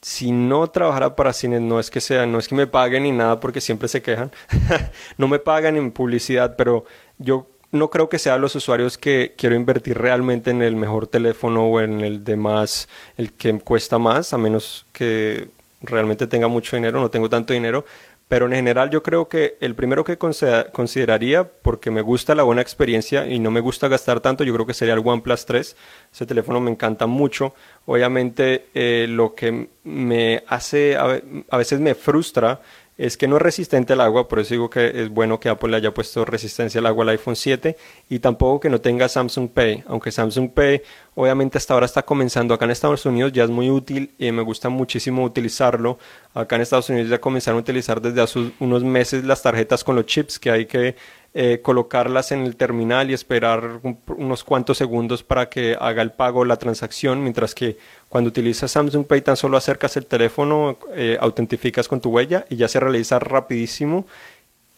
si 0.00 0.32
no 0.32 0.68
trabajara 0.68 1.16
para 1.16 1.32
cines, 1.32 1.60
no 1.60 1.80
es 1.80 1.90
que 1.90 2.00
sea, 2.00 2.26
no 2.26 2.38
es 2.38 2.48
que 2.48 2.54
me 2.54 2.66
paguen 2.66 3.04
ni 3.04 3.12
nada 3.12 3.40
porque 3.40 3.60
siempre 3.60 3.88
se 3.88 4.02
quejan, 4.02 4.30
no 5.18 5.28
me 5.28 5.38
pagan 5.38 5.76
en 5.76 5.90
publicidad, 5.90 6.56
pero 6.56 6.84
yo 7.18 7.46
no 7.70 7.90
creo 7.90 8.08
que 8.08 8.18
sean 8.18 8.40
los 8.40 8.54
usuarios 8.54 8.96
que 8.96 9.34
quiero 9.36 9.54
invertir 9.54 9.98
realmente 9.98 10.50
en 10.50 10.62
el 10.62 10.76
mejor 10.76 11.06
teléfono 11.06 11.66
o 11.66 11.80
en 11.80 12.00
el 12.00 12.24
de 12.24 12.36
más, 12.36 12.88
el 13.16 13.32
que 13.32 13.58
cuesta 13.60 13.98
más, 13.98 14.32
a 14.32 14.38
menos 14.38 14.86
que 14.92 15.48
realmente 15.82 16.26
tenga 16.26 16.48
mucho 16.48 16.76
dinero, 16.76 17.00
no 17.00 17.10
tengo 17.10 17.28
tanto 17.28 17.52
dinero, 17.52 17.84
pero 18.28 18.46
en 18.46 18.52
general 18.52 18.90
yo 18.90 19.02
creo 19.02 19.28
que 19.28 19.56
el 19.60 19.74
primero 19.74 20.04
que 20.04 20.18
consideraría, 20.18 21.44
porque 21.44 21.90
me 21.90 22.02
gusta 22.02 22.34
la 22.34 22.42
buena 22.42 22.60
experiencia 22.60 23.26
y 23.26 23.38
no 23.38 23.50
me 23.50 23.60
gusta 23.60 23.88
gastar 23.88 24.20
tanto, 24.20 24.44
yo 24.44 24.52
creo 24.52 24.66
que 24.66 24.74
sería 24.74 24.94
el 24.94 25.02
OnePlus 25.02 25.46
3. 25.46 25.76
Ese 26.12 26.26
teléfono 26.26 26.60
me 26.60 26.70
encanta 26.70 27.06
mucho. 27.06 27.54
Obviamente 27.86 28.66
eh, 28.74 29.06
lo 29.08 29.34
que 29.34 29.70
me 29.82 30.44
hace, 30.46 30.96
a 30.96 31.56
veces 31.56 31.80
me 31.80 31.94
frustra 31.94 32.60
es 32.98 33.16
que 33.16 33.28
no 33.28 33.36
es 33.36 33.42
resistente 33.42 33.92
al 33.92 34.00
agua, 34.00 34.26
por 34.26 34.40
eso 34.40 34.54
digo 34.54 34.68
que 34.68 35.02
es 35.02 35.08
bueno 35.08 35.38
que 35.38 35.48
Apple 35.48 35.70
le 35.70 35.76
haya 35.76 35.94
puesto 35.94 36.24
resistencia 36.24 36.80
al 36.80 36.86
agua 36.86 37.04
al 37.04 37.10
iPhone 37.10 37.36
7 37.36 37.76
y 38.10 38.18
tampoco 38.18 38.58
que 38.58 38.68
no 38.68 38.80
tenga 38.80 39.08
Samsung 39.08 39.48
Pay, 39.48 39.84
aunque 39.86 40.10
Samsung 40.10 40.50
Pay 40.50 40.82
obviamente 41.14 41.58
hasta 41.58 41.74
ahora 41.74 41.86
está 41.86 42.02
comenzando 42.04 42.54
acá 42.54 42.64
en 42.64 42.72
Estados 42.72 43.06
Unidos, 43.06 43.32
ya 43.32 43.44
es 43.44 43.50
muy 43.50 43.70
útil 43.70 44.12
y 44.18 44.32
me 44.32 44.42
gusta 44.42 44.68
muchísimo 44.68 45.24
utilizarlo. 45.24 45.98
Acá 46.34 46.56
en 46.56 46.62
Estados 46.62 46.90
Unidos 46.90 47.08
ya 47.08 47.20
comenzaron 47.20 47.58
a 47.58 47.60
utilizar 47.60 48.00
desde 48.00 48.20
hace 48.20 48.52
unos 48.60 48.84
meses 48.84 49.24
las 49.24 49.42
tarjetas 49.42 49.82
con 49.82 49.96
los 49.96 50.06
chips 50.06 50.38
que 50.38 50.50
hay 50.50 50.66
que 50.66 50.96
eh, 51.34 51.60
colocarlas 51.62 52.32
en 52.32 52.40
el 52.40 52.56
terminal 52.56 53.10
y 53.10 53.14
esperar 53.14 53.80
unos 54.16 54.44
cuantos 54.44 54.78
segundos 54.78 55.22
para 55.22 55.48
que 55.50 55.76
haga 55.78 56.00
el 56.02 56.10
pago 56.10 56.44
la 56.44 56.56
transacción, 56.56 57.22
mientras 57.22 57.54
que 57.54 57.76
cuando 58.08 58.28
utilizas 58.28 58.70
Samsung 58.70 59.06
Pay 59.06 59.20
tan 59.20 59.36
solo 59.36 59.56
acercas 59.56 59.96
el 59.98 60.06
teléfono, 60.06 60.78
eh, 60.94 61.18
autentificas 61.20 61.86
con 61.86 62.00
tu 62.00 62.10
huella 62.10 62.46
y 62.48 62.56
ya 62.56 62.66
se 62.66 62.80
realiza 62.80 63.18
rapidísimo. 63.18 64.06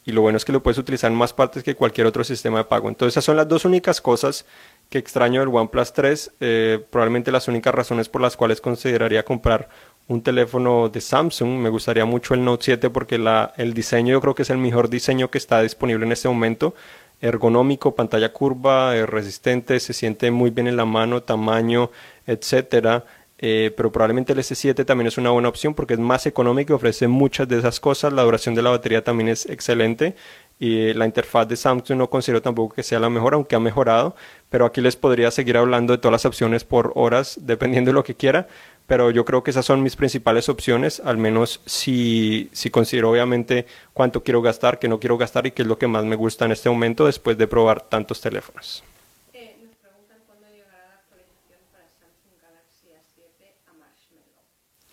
Y 0.04 0.12
lo 0.12 0.22
bueno 0.22 0.38
es 0.38 0.44
que 0.44 0.52
lo 0.52 0.62
puedes 0.62 0.78
utilizar 0.78 1.10
en 1.10 1.16
más 1.16 1.32
partes 1.32 1.62
que 1.62 1.76
cualquier 1.76 2.06
otro 2.06 2.24
sistema 2.24 2.58
de 2.58 2.64
pago. 2.64 2.88
Entonces 2.88 3.12
esas 3.12 3.24
son 3.24 3.36
las 3.36 3.46
dos 3.46 3.64
únicas 3.64 4.00
cosas 4.00 4.44
que 4.88 4.98
extraño 4.98 5.40
del 5.40 5.54
OnePlus 5.54 5.92
3. 5.92 6.32
Eh, 6.40 6.84
probablemente 6.90 7.30
las 7.30 7.48
únicas 7.48 7.74
razones 7.74 8.08
por 8.08 8.20
las 8.20 8.36
cuales 8.36 8.60
consideraría 8.60 9.24
comprar 9.24 9.68
un 10.10 10.22
teléfono 10.22 10.88
de 10.88 11.00
Samsung. 11.00 11.50
Me 11.50 11.68
gustaría 11.68 12.04
mucho 12.04 12.34
el 12.34 12.44
Note 12.44 12.64
7 12.64 12.90
porque 12.90 13.16
la, 13.16 13.52
el 13.56 13.74
diseño 13.74 14.12
yo 14.12 14.20
creo 14.20 14.34
que 14.34 14.42
es 14.42 14.50
el 14.50 14.58
mejor 14.58 14.90
diseño 14.90 15.30
que 15.30 15.38
está 15.38 15.62
disponible 15.62 16.04
en 16.04 16.10
este 16.10 16.28
momento. 16.28 16.74
Ergonómico, 17.20 17.94
pantalla 17.94 18.32
curva, 18.32 18.96
eh, 18.96 19.06
resistente, 19.06 19.78
se 19.78 19.92
siente 19.92 20.30
muy 20.32 20.50
bien 20.50 20.66
en 20.66 20.76
la 20.76 20.84
mano, 20.84 21.22
tamaño, 21.22 21.90
etcétera. 22.26 23.04
Eh, 23.38 23.72
pero 23.76 23.90
probablemente 23.92 24.32
el 24.32 24.40
S7 24.40 24.84
también 24.84 25.06
es 25.06 25.16
una 25.16 25.30
buena 25.30 25.48
opción 25.48 25.74
porque 25.74 25.94
es 25.94 26.00
más 26.00 26.26
económico 26.26 26.72
y 26.72 26.76
ofrece 26.76 27.06
muchas 27.06 27.46
de 27.46 27.58
esas 27.58 27.78
cosas. 27.78 28.12
La 28.12 28.22
duración 28.22 28.56
de 28.56 28.62
la 28.62 28.70
batería 28.70 29.04
también 29.04 29.28
es 29.28 29.46
excelente 29.46 30.16
y 30.58 30.92
la 30.92 31.06
interfaz 31.06 31.48
de 31.48 31.56
Samsung 31.56 31.96
no 31.96 32.10
considero 32.10 32.42
tampoco 32.42 32.74
que 32.74 32.82
sea 32.82 32.98
la 32.98 33.08
mejor, 33.08 33.34
aunque 33.34 33.54
ha 33.54 33.60
mejorado. 33.60 34.16
Pero 34.48 34.66
aquí 34.66 34.80
les 34.80 34.96
podría 34.96 35.30
seguir 35.30 35.56
hablando 35.56 35.92
de 35.92 35.98
todas 35.98 36.12
las 36.12 36.26
opciones 36.26 36.64
por 36.64 36.92
horas, 36.96 37.38
dependiendo 37.42 37.90
de 37.90 37.94
lo 37.94 38.04
que 38.04 38.16
quiera 38.16 38.48
pero 38.90 39.12
yo 39.12 39.24
creo 39.24 39.44
que 39.44 39.52
esas 39.52 39.64
son 39.64 39.84
mis 39.84 39.94
principales 39.94 40.48
opciones, 40.48 41.00
al 41.04 41.16
menos 41.16 41.60
si, 41.64 42.50
si 42.50 42.70
considero 42.70 43.12
obviamente 43.12 43.66
cuánto 43.92 44.24
quiero 44.24 44.42
gastar, 44.42 44.80
qué 44.80 44.88
no 44.88 44.98
quiero 44.98 45.16
gastar 45.16 45.46
y 45.46 45.52
qué 45.52 45.62
es 45.62 45.68
lo 45.68 45.78
que 45.78 45.86
más 45.86 46.04
me 46.04 46.16
gusta 46.16 46.44
en 46.44 46.50
este 46.50 46.68
momento 46.70 47.06
después 47.06 47.38
de 47.38 47.46
probar 47.46 47.82
tantos 47.82 48.20
teléfonos. 48.20 48.82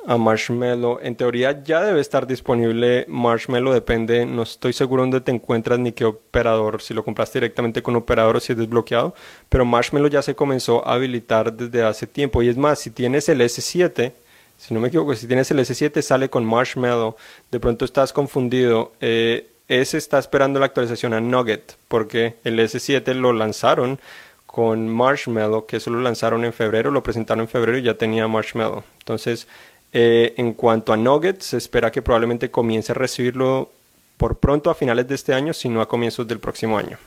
A 0.08 0.18
Marshmallow. 0.18 1.00
En 1.04 1.16
teoría 1.16 1.64
ya 1.64 1.82
debe 1.82 2.00
estar 2.00 2.26
disponible 2.26 3.06
Marshmallow, 3.10 3.74
depende, 3.74 4.26
no 4.26 4.44
estoy 4.44 4.72
seguro 4.72 5.04
dónde 5.04 5.20
te 5.20 5.32
encuentras 5.32 5.78
ni 5.80 5.92
qué 5.92 6.06
operador, 6.06 6.82
si 6.82 6.94
lo 6.94 7.04
compraste 7.04 7.40
directamente 7.40 7.84
con 7.84 7.96
operador 7.98 8.38
o 8.38 8.40
si 8.40 8.54
es 8.54 8.58
desbloqueado, 8.58 9.14
pero 9.50 9.66
Marshmallow 9.66 10.10
ya 10.10 10.22
se 10.22 10.34
comenzó 10.34 10.88
a 10.88 10.94
habilitar 10.94 11.52
desde 11.52 11.84
hace 11.84 12.08
tiempo. 12.08 12.42
Y 12.42 12.48
es 12.48 12.56
más, 12.56 12.80
si 12.80 12.90
tienes 12.90 13.28
el 13.28 13.42
S7, 13.42 14.14
si 14.58 14.74
no 14.74 14.80
me 14.80 14.88
equivoco, 14.88 15.14
si 15.14 15.28
tienes 15.28 15.52
el 15.52 15.60
S7 15.60 16.02
sale 16.02 16.30
con 16.30 16.46
Marshmallow, 16.46 17.18
de 17.52 17.60
pronto 17.60 17.84
estás 17.84 18.14
confundido. 18.14 18.94
Eh, 19.02 19.50
ese 19.68 19.98
está 19.98 20.18
esperando 20.20 20.60
la 20.62 20.68
actualización 20.68 21.14
a 21.14 21.20
Nugget, 21.20 21.76
porque 21.90 22.36
el 22.46 22.58
S7 22.60 23.14
lo 23.14 23.34
lanzaron 23.34 24.00
con 24.46 24.88
Marshmallow, 24.90 25.66
que 25.66 25.78
eso 25.78 25.92
lo 25.92 26.02
lanzaron 26.02 26.46
en 26.46 26.54
febrero, 26.54 26.90
lo 26.90 27.04
presentaron 27.04 27.42
en 27.42 27.50
febrero 27.50 27.78
y 27.78 27.84
ya 27.84 27.96
tenía 27.96 28.28
Marshmallow. 28.28 28.84
Entonces, 29.00 29.48
eh, 29.94 30.34
en 30.38 30.54
cuanto 30.54 30.94
a 30.94 30.98
Nuggets, 30.98 31.46
se 31.46 31.58
espera 31.58 31.92
que 31.92 32.02
probablemente 32.02 32.52
comience 32.52 32.92
a 32.92 32.96
recibirlo 32.96 33.72
por 34.18 34.40
pronto 34.40 34.70
a 34.70 34.76
finales 34.76 35.08
de 35.08 35.16
este 35.16 35.34
año, 35.34 35.54
si 35.54 35.70
no 35.70 35.82
a 35.82 35.88
comienzos 35.88 36.28
del 36.28 36.40
próximo 36.40 36.78
año. 36.78 36.98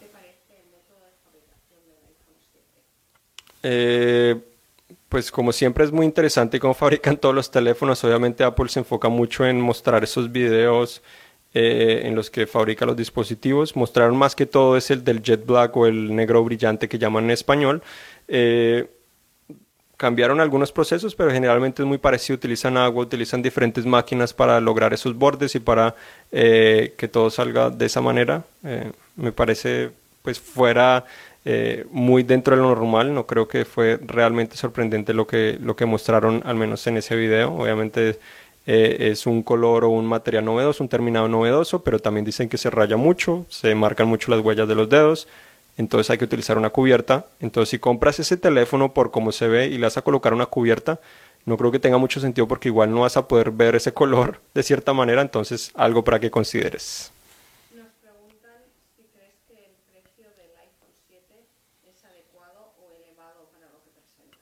¿Qué 0.00 0.06
te 0.06 0.12
parece 0.12 0.34
el 0.50 0.64
método 0.70 0.98
de 1.04 1.12
fabricación 1.24 1.80
del 1.86 1.98
iPhone 2.08 2.36
7? 2.52 2.64
Eh, 3.62 4.40
pues 5.08 5.30
como 5.30 5.52
siempre 5.52 5.84
es 5.84 5.92
muy 5.92 6.06
interesante 6.06 6.58
cómo 6.58 6.74
fabrican 6.74 7.16
todos 7.16 7.34
los 7.34 7.50
teléfonos. 7.50 8.02
Obviamente 8.02 8.42
Apple 8.42 8.68
se 8.68 8.80
enfoca 8.80 9.08
mucho 9.08 9.46
en 9.46 9.60
mostrar 9.60 10.02
esos 10.02 10.32
videos 10.32 11.02
eh, 11.56 12.02
en 12.04 12.16
los 12.16 12.30
que 12.30 12.48
fabrica 12.48 12.84
los 12.84 12.96
dispositivos. 12.96 13.76
Mostraron 13.76 14.16
más 14.16 14.34
que 14.34 14.44
todo 14.44 14.76
es 14.76 14.90
el 14.90 15.04
del 15.04 15.22
jet 15.22 15.46
black 15.46 15.76
o 15.76 15.86
el 15.86 16.16
negro 16.16 16.42
brillante 16.42 16.88
que 16.88 16.98
llaman 16.98 17.24
en 17.24 17.30
español. 17.30 17.80
Eh, 18.26 18.90
cambiaron 20.04 20.38
algunos 20.38 20.70
procesos, 20.70 21.14
pero 21.14 21.30
generalmente 21.30 21.80
es 21.80 21.88
muy 21.88 21.96
parecido. 21.96 22.34
Utilizan 22.36 22.76
agua, 22.76 23.04
utilizan 23.04 23.40
diferentes 23.40 23.86
máquinas 23.86 24.34
para 24.34 24.60
lograr 24.60 24.92
esos 24.92 25.16
bordes 25.16 25.54
y 25.54 25.60
para 25.60 25.94
eh, 26.30 26.92
que 26.98 27.08
todo 27.08 27.30
salga 27.30 27.70
de 27.70 27.86
esa 27.86 28.02
manera. 28.02 28.44
Eh, 28.64 28.92
me 29.16 29.32
parece 29.32 29.92
pues 30.20 30.38
fuera 30.38 31.06
eh, 31.46 31.86
muy 31.90 32.22
dentro 32.22 32.54
de 32.54 32.60
lo 32.60 32.68
normal. 32.68 33.14
No 33.14 33.24
creo 33.24 33.48
que 33.48 33.64
fue 33.64 33.98
realmente 34.04 34.58
sorprendente 34.58 35.14
lo 35.14 35.26
que, 35.26 35.56
lo 35.58 35.74
que 35.74 35.86
mostraron, 35.86 36.42
al 36.44 36.56
menos 36.56 36.86
en 36.86 36.98
ese 36.98 37.16
video. 37.16 37.54
Obviamente 37.54 38.18
es 38.66 39.26
un 39.26 39.42
color 39.42 39.84
o 39.84 39.88
un 39.88 40.04
material 40.04 40.44
novedoso, 40.44 40.84
un 40.84 40.90
terminado 40.90 41.28
novedoso, 41.28 41.82
pero 41.82 41.98
también 41.98 42.26
dicen 42.26 42.50
que 42.50 42.58
se 42.58 42.68
raya 42.68 42.98
mucho, 42.98 43.46
se 43.48 43.74
marcan 43.74 44.08
mucho 44.08 44.30
las 44.30 44.40
huellas 44.40 44.68
de 44.68 44.74
los 44.74 44.90
dedos 44.90 45.28
entonces 45.76 46.10
hay 46.10 46.18
que 46.18 46.24
utilizar 46.24 46.58
una 46.58 46.70
cubierta. 46.70 47.26
Entonces 47.40 47.70
si 47.70 47.78
compras 47.78 48.20
ese 48.20 48.36
teléfono 48.36 48.94
por 48.94 49.10
cómo 49.10 49.32
se 49.32 49.48
ve 49.48 49.66
y 49.66 49.78
le 49.78 49.86
vas 49.86 49.96
a 49.96 50.02
colocar 50.02 50.32
una 50.32 50.46
cubierta, 50.46 51.00
no 51.44 51.56
creo 51.56 51.70
que 51.70 51.78
tenga 51.78 51.98
mucho 51.98 52.20
sentido 52.20 52.48
porque 52.48 52.68
igual 52.68 52.90
no 52.90 53.00
vas 53.00 53.16
a 53.16 53.28
poder 53.28 53.50
ver 53.50 53.74
ese 53.74 53.92
color 53.92 54.40
de 54.54 54.62
cierta 54.62 54.92
manera, 54.92 55.20
entonces 55.20 55.72
algo 55.74 56.02
para 56.02 56.18
que 56.20 56.30
consideres. 56.30 57.12
Nos 57.74 57.88
preguntan 58.00 58.62
si 58.96 59.02
crees 59.12 59.34
que 59.46 59.66
el 59.66 59.74
precio 59.84 60.30
del 60.36 60.50
iPhone 60.56 60.94
7 61.06 61.22
es 61.86 62.04
adecuado 62.04 62.72
o 62.80 62.92
elevado 62.96 63.46
para 63.52 63.66
lo 63.66 63.82
que 63.84 63.90
presentan. 63.90 64.40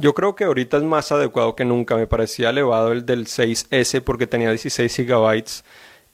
Yo 0.00 0.14
creo 0.14 0.34
que 0.34 0.44
ahorita 0.44 0.78
es 0.78 0.82
más 0.82 1.12
adecuado 1.12 1.54
que 1.54 1.66
nunca. 1.66 1.96
Me 1.96 2.06
parecía 2.06 2.50
elevado 2.50 2.92
el 2.92 3.04
del 3.04 3.26
6S 3.26 4.00
porque 4.00 4.26
tenía 4.26 4.48
16 4.48 4.94
gigabytes 4.94 5.62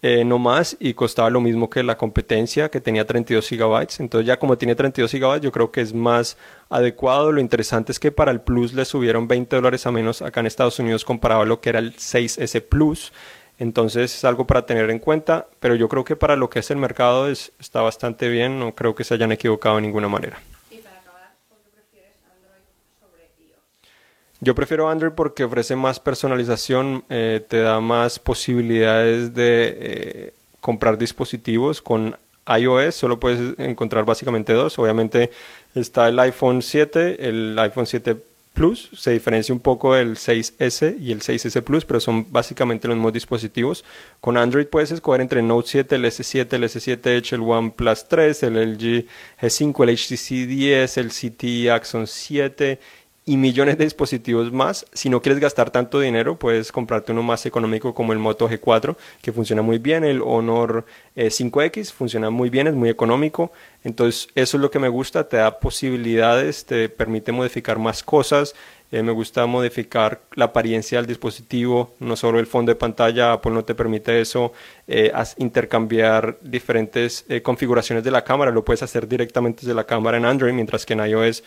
eh, 0.07 0.23
no 0.23 0.39
más 0.39 0.77
y 0.81 0.93
costaba 0.93 1.31
lo 1.31 1.41
mismo 1.41 1.71
que 1.71 1.83
la 1.83 1.97
competencia 1.97 2.71
que 2.71 2.79
tenía 2.79 3.07
32 3.07 3.49
gigabytes. 3.49 4.01
Entonces 4.01 4.27
ya 4.27 4.39
como 4.39 4.59
tiene 4.59 4.75
32 4.75 5.11
gigabytes 5.11 5.43
yo 5.43 5.51
creo 5.51 5.73
que 5.73 5.81
es 5.81 5.95
más 5.95 6.37
adecuado. 6.69 7.33
Lo 7.33 7.41
interesante 7.41 7.91
es 7.91 7.99
que 7.99 8.13
para 8.13 8.31
el 8.31 8.43
Plus 8.43 8.75
le 8.75 8.85
subieron 8.85 9.27
20 9.27 9.57
dólares 9.57 9.87
a 9.87 9.91
menos 9.91 10.21
acá 10.21 10.41
en 10.41 10.47
Estados 10.47 10.79
Unidos 10.79 11.07
comparado 11.07 11.41
a 11.41 11.47
lo 11.47 11.63
que 11.63 11.71
era 11.71 11.79
el 11.79 11.97
6S 11.97 12.61
Plus. 12.61 13.15
Entonces 13.59 14.15
es 14.15 14.25
algo 14.27 14.47
para 14.47 14.67
tener 14.67 14.91
en 14.91 14.99
cuenta, 14.99 15.49
pero 15.59 15.75
yo 15.75 15.89
creo 15.89 16.05
que 16.05 16.17
para 16.17 16.37
lo 16.37 16.51
que 16.51 16.59
es 16.59 16.71
el 16.71 16.77
mercado 16.77 17.27
es, 17.27 17.53
está 17.59 17.81
bastante 17.81 18.29
bien, 18.29 18.59
no 18.59 18.75
creo 18.75 18.95
que 18.95 19.05
se 19.05 19.15
hayan 19.15 19.33
equivocado 19.33 19.77
de 19.77 19.83
ninguna 19.83 20.09
manera. 20.09 20.39
Y 20.71 20.81
para 20.83 20.99
acabar, 20.99 21.33
¿por 21.49 21.61
qué 21.63 21.71
prefieres 21.71 22.13
Android 22.31 22.61
sobre 23.01 23.31
iOS? 23.43 24.34
Yo 24.45 24.55
prefiero 24.55 24.91
Android 24.91 25.13
porque 25.13 25.43
ofrece 25.43 25.75
más 25.75 25.99
personalización, 25.99 27.03
eh, 27.09 27.43
te 27.49 27.61
da 27.61 27.81
más 27.81 28.19
posibilidades 28.19 29.33
de 29.33 29.77
eh, 29.81 30.35
comprar 30.61 30.99
dispositivos. 30.99 31.81
Con 31.81 32.15
iOS 32.47 32.95
solo 32.95 33.19
puedes 33.19 33.59
encontrar 33.59 34.05
básicamente 34.05 34.53
dos. 34.53 34.79
Obviamente 34.79 35.31
está 35.75 36.09
el 36.09 36.19
iPhone 36.19 36.61
7, 36.61 37.27
el 37.27 37.59
iPhone 37.59 37.87
7 37.87 38.17
Plus, 38.53 38.91
se 38.97 39.11
diferencia 39.11 39.53
un 39.53 39.61
poco 39.61 39.95
del 39.95 40.15
6S 40.15 40.97
y 41.01 41.11
el 41.11 41.23
6S 41.23 41.61
Plus, 41.63 41.85
pero 41.85 41.99
son 41.99 42.31
básicamente 42.31 42.87
los 42.87 42.97
mismos 42.97 43.13
dispositivos. 43.13 43.85
Con 44.21 44.37
Android 44.37 44.67
puedes 44.67 44.93
escoger 44.93 45.23
entre 45.23 45.41
el 45.41 45.49
Note 45.49 45.69
7, 45.71 45.97
el 45.97 46.05
S7, 46.05 46.53
el 46.53 46.63
S7 46.63 47.07
Edge, 47.07 47.35
el 47.35 47.41
OnePlus 47.41 48.07
3, 48.07 48.43
el 48.45 48.75
LG 48.75 49.07
G5, 49.41 49.83
el 49.83 49.97
HTC 49.97 50.47
10, 50.47 50.99
el 50.99 51.09
CT 51.09 51.71
Axon 51.73 52.07
7 52.07 52.79
y 53.27 53.39
millones 53.39 53.79
de 53.79 53.85
dispositivos 53.85 54.53
más. 54.53 54.85
Si 54.93 55.09
no 55.09 55.23
quieres 55.23 55.41
gastar 55.41 55.71
tanto 55.71 56.01
dinero, 56.01 56.39
puedes 56.39 56.71
comprarte 56.73 57.13
uno 57.13 57.23
más 57.23 57.47
económico 57.47 57.95
como 57.95 58.13
el 58.13 58.19
Moto 58.19 58.49
G4, 58.49 58.97
que 59.23 59.33
funciona 59.33 59.63
muy 59.63 59.79
bien, 59.79 60.05
el 60.05 60.21
Honor 60.23 60.85
5X 61.17 61.79
eh, 61.79 61.85
funciona 61.85 62.29
muy 62.29 62.51
bien, 62.51 62.67
es 62.67 62.75
muy 62.75 62.91
económico. 62.91 63.51
Entonces, 63.83 64.29
eso 64.35 64.59
es 64.59 64.61
lo 64.61 64.71
que 64.71 64.79
me 64.79 64.89
gusta, 64.89 65.27
te 65.29 65.39
da 65.39 65.59
posibilidades, 65.59 66.67
te 66.67 66.91
permite 66.91 67.33
modificar 67.33 67.79
más 67.79 68.03
cosas. 68.03 68.55
Eh, 68.93 69.03
me 69.03 69.13
gusta 69.13 69.47
modificar 69.47 70.21
la 70.35 70.47
apariencia 70.47 70.99
del 70.99 71.07
dispositivo, 71.07 71.95
no 72.01 72.17
solo 72.17 72.39
el 72.39 72.47
fondo 72.47 72.73
de 72.73 72.77
pantalla, 72.77 73.33
Apple 73.33 73.53
no 73.53 73.65
te 73.65 73.75
permite 73.75 74.21
eso, 74.21 74.53
eh, 74.87 75.11
intercambiar 75.39 76.37
diferentes 76.43 77.25
configuraciones 77.43 78.05
de 78.05 78.11
la 78.11 78.23
cámara, 78.23 78.53
lo 78.53 78.65
puedes 78.65 78.83
hacer 78.83 79.09
directamente 79.09 79.63
desde 79.63 79.75
la 79.75 79.85
cámara 79.85 80.19
en 80.19 80.27
Android, 80.27 80.53
mientras 80.53 80.85
que 80.87 80.93
en 80.93 81.07
iOS 81.07 81.43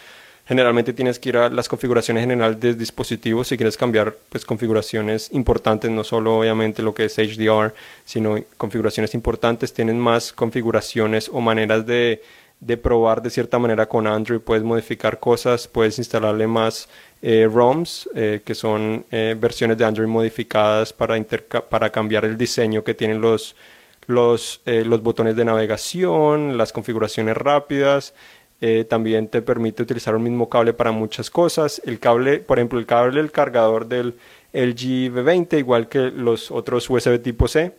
generalmente 0.47 0.93
tienes 0.93 1.19
que 1.19 1.29
ir 1.29 1.37
a 1.37 1.49
las 1.49 1.67
configuraciones 1.67 2.21
generales 2.21 2.59
del 2.59 2.77
dispositivo 2.77 3.43
si 3.43 3.57
quieres 3.57 3.75
cambiar 3.75 4.15
pues 4.29 4.45
configuraciones 4.45 5.29
importantes, 5.33 5.91
no 5.91 6.03
solo 6.03 6.39
obviamente 6.39 6.81
lo 6.81 6.93
que 6.93 7.05
es 7.05 7.17
HDR, 7.17 7.73
sino 8.05 8.37
configuraciones 8.57 9.13
importantes, 9.13 9.73
tienen 9.73 9.99
más 9.99 10.31
configuraciones 10.31 11.29
o 11.33 11.41
maneras 11.41 11.85
de, 11.85 12.21
de 12.59 12.77
probar 12.77 13.21
de 13.21 13.29
cierta 13.29 13.59
manera 13.59 13.87
con 13.87 14.07
Android, 14.07 14.39
puedes 14.39 14.63
modificar 14.63 15.19
cosas, 15.19 15.67
puedes 15.67 15.97
instalarle 15.99 16.47
más 16.47 16.87
eh, 17.21 17.47
ROMs, 17.51 18.09
eh, 18.15 18.41
que 18.43 18.55
son 18.55 19.05
eh, 19.11 19.35
versiones 19.39 19.77
de 19.77 19.85
Android 19.85 20.07
modificadas 20.07 20.93
para, 20.93 21.21
para 21.69 21.89
cambiar 21.91 22.25
el 22.25 22.37
diseño 22.37 22.83
que 22.83 22.93
tienen 22.93 23.21
los, 23.21 23.55
los, 24.07 24.61
los 24.65 25.03
botones 25.03 25.35
de 25.35 25.45
navegación, 25.45 26.57
las 26.57 26.71
configuraciones 26.71 27.35
rápidas. 27.35 28.13
Eh, 28.59 28.85
también 28.85 29.27
te 29.27 29.41
permite 29.41 29.83
utilizar 29.83 30.15
un 30.15 30.23
mismo 30.23 30.49
cable 30.49 30.73
para 30.73 30.91
muchas 30.91 31.29
cosas. 31.29 31.81
El 31.85 31.99
cable, 31.99 32.39
por 32.39 32.57
ejemplo, 32.57 32.79
el 32.79 32.85
cable 32.85 33.21
del 33.21 33.31
cargador 33.31 33.87
del 33.87 34.15
LG 34.53 35.11
V20, 35.13 35.59
igual 35.59 35.87
que 35.89 36.09
los 36.11 36.49
otros 36.49 36.89
USB 36.89 37.21
tipo 37.21 37.47
C, 37.47 37.75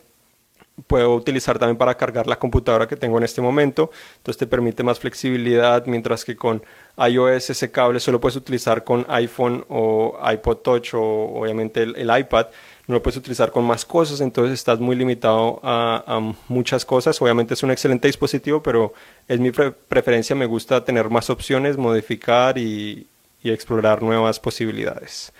puedo 0.87 1.13
utilizar 1.13 1.59
también 1.59 1.77
para 1.77 1.95
cargar 1.95 2.27
la 2.27 2.39
computadora 2.39 2.87
que 2.87 2.95
tengo 2.95 3.17
en 3.17 3.23
este 3.23 3.41
momento. 3.41 3.91
Entonces 4.17 4.37
te 4.37 4.47
permite 4.47 4.83
más 4.83 4.99
flexibilidad, 4.99 5.85
mientras 5.85 6.23
que 6.23 6.35
con 6.35 6.63
iOS 6.97 7.49
ese 7.49 7.71
cable 7.71 7.99
solo 7.99 8.21
puedes 8.21 8.37
utilizar 8.37 8.83
con 8.83 9.05
iPhone 9.09 9.65
o 9.69 10.17
iPod 10.31 10.57
Touch 10.57 10.93
o 10.93 11.01
obviamente 11.01 11.83
el 11.83 12.19
iPad 12.19 12.47
no 12.89 12.95
lo 12.95 13.03
puedes 13.03 13.17
utilizar 13.17 13.51
con 13.51 13.65
más 13.65 13.85
cosas, 13.85 14.19
entonces 14.19 14.55
estás 14.55 14.79
muy 14.79 14.95
limitado 14.95 15.59
a, 15.61 16.33
muchas 16.47 16.83
cosas. 16.83 17.21
Obviamente 17.21 17.53
es 17.53 17.61
un 17.61 17.69
excelente 17.69 18.07
dispositivo, 18.07 18.63
pero 18.63 18.93
es 19.27 19.39
mi 19.39 19.51
preferencia, 19.51 20.35
me 20.35 20.47
gusta 20.47 20.83
tener 20.83 21.07
más 21.07 21.29
opciones, 21.29 21.77
modificar 21.77 22.57
y, 22.57 23.05
y 23.43 23.51
explorar 23.51 24.01
nuevas 24.01 24.39
posibilidades. 24.39 25.31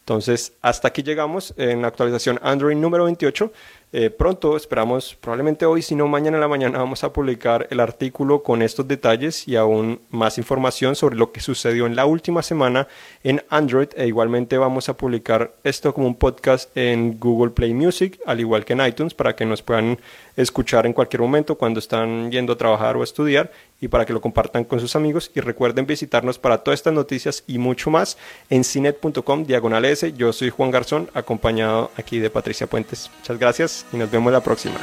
Entonces, 0.00 0.52
hasta 0.60 0.88
aquí 0.88 1.02
llegamos 1.02 1.54
en 1.56 1.80
la 1.80 1.88
actualización 1.88 2.38
Android 2.42 2.76
número 2.76 3.04
28. 3.04 3.50
Eh, 3.92 4.08
pronto, 4.08 4.56
esperamos, 4.56 5.16
probablemente 5.20 5.66
hoy, 5.66 5.82
si 5.82 5.96
no 5.96 6.06
mañana 6.06 6.36
en 6.36 6.40
la 6.40 6.46
mañana, 6.46 6.78
vamos 6.78 7.02
a 7.02 7.12
publicar 7.12 7.66
el 7.70 7.80
artículo 7.80 8.44
con 8.44 8.62
estos 8.62 8.86
detalles 8.86 9.48
y 9.48 9.56
aún 9.56 10.00
más 10.10 10.38
información 10.38 10.94
sobre 10.94 11.16
lo 11.16 11.32
que 11.32 11.40
sucedió 11.40 11.86
en 11.86 11.96
la 11.96 12.06
última 12.06 12.42
semana 12.42 12.86
en 13.24 13.42
Android. 13.48 13.88
E 13.96 14.06
igualmente 14.06 14.58
vamos 14.58 14.88
a 14.88 14.96
publicar 14.96 15.54
esto 15.64 15.92
como 15.92 16.06
un 16.06 16.14
podcast 16.14 16.70
en 16.76 17.18
Google 17.18 17.50
Play 17.50 17.74
Music, 17.74 18.20
al 18.26 18.38
igual 18.38 18.64
que 18.64 18.74
en 18.74 18.86
iTunes, 18.86 19.12
para 19.12 19.34
que 19.34 19.44
nos 19.44 19.60
puedan 19.60 19.98
escuchar 20.36 20.86
en 20.86 20.92
cualquier 20.92 21.22
momento 21.22 21.58
cuando 21.58 21.80
están 21.80 22.30
yendo 22.30 22.52
a 22.52 22.56
trabajar 22.56 22.96
o 22.96 23.00
a 23.00 23.04
estudiar 23.04 23.50
y 23.80 23.88
para 23.88 24.06
que 24.06 24.12
lo 24.12 24.20
compartan 24.20 24.64
con 24.64 24.80
sus 24.80 24.96
amigos. 24.96 25.30
Y 25.34 25.40
recuerden 25.40 25.86
visitarnos 25.86 26.38
para 26.38 26.58
todas 26.58 26.80
estas 26.80 26.94
noticias 26.94 27.44
y 27.46 27.58
mucho 27.58 27.90
más 27.90 28.18
en 28.48 28.64
cinet.com 28.64 29.44
diagonal 29.44 29.84
S. 29.84 30.12
Yo 30.12 30.32
soy 30.32 30.50
Juan 30.50 30.70
Garzón, 30.70 31.10
acompañado 31.14 31.90
aquí 31.96 32.18
de 32.18 32.30
Patricia 32.30 32.66
Puentes. 32.66 33.10
Muchas 33.18 33.38
gracias 33.38 33.86
y 33.92 33.96
nos 33.96 34.10
vemos 34.10 34.32
la 34.32 34.40
próxima. 34.40 34.80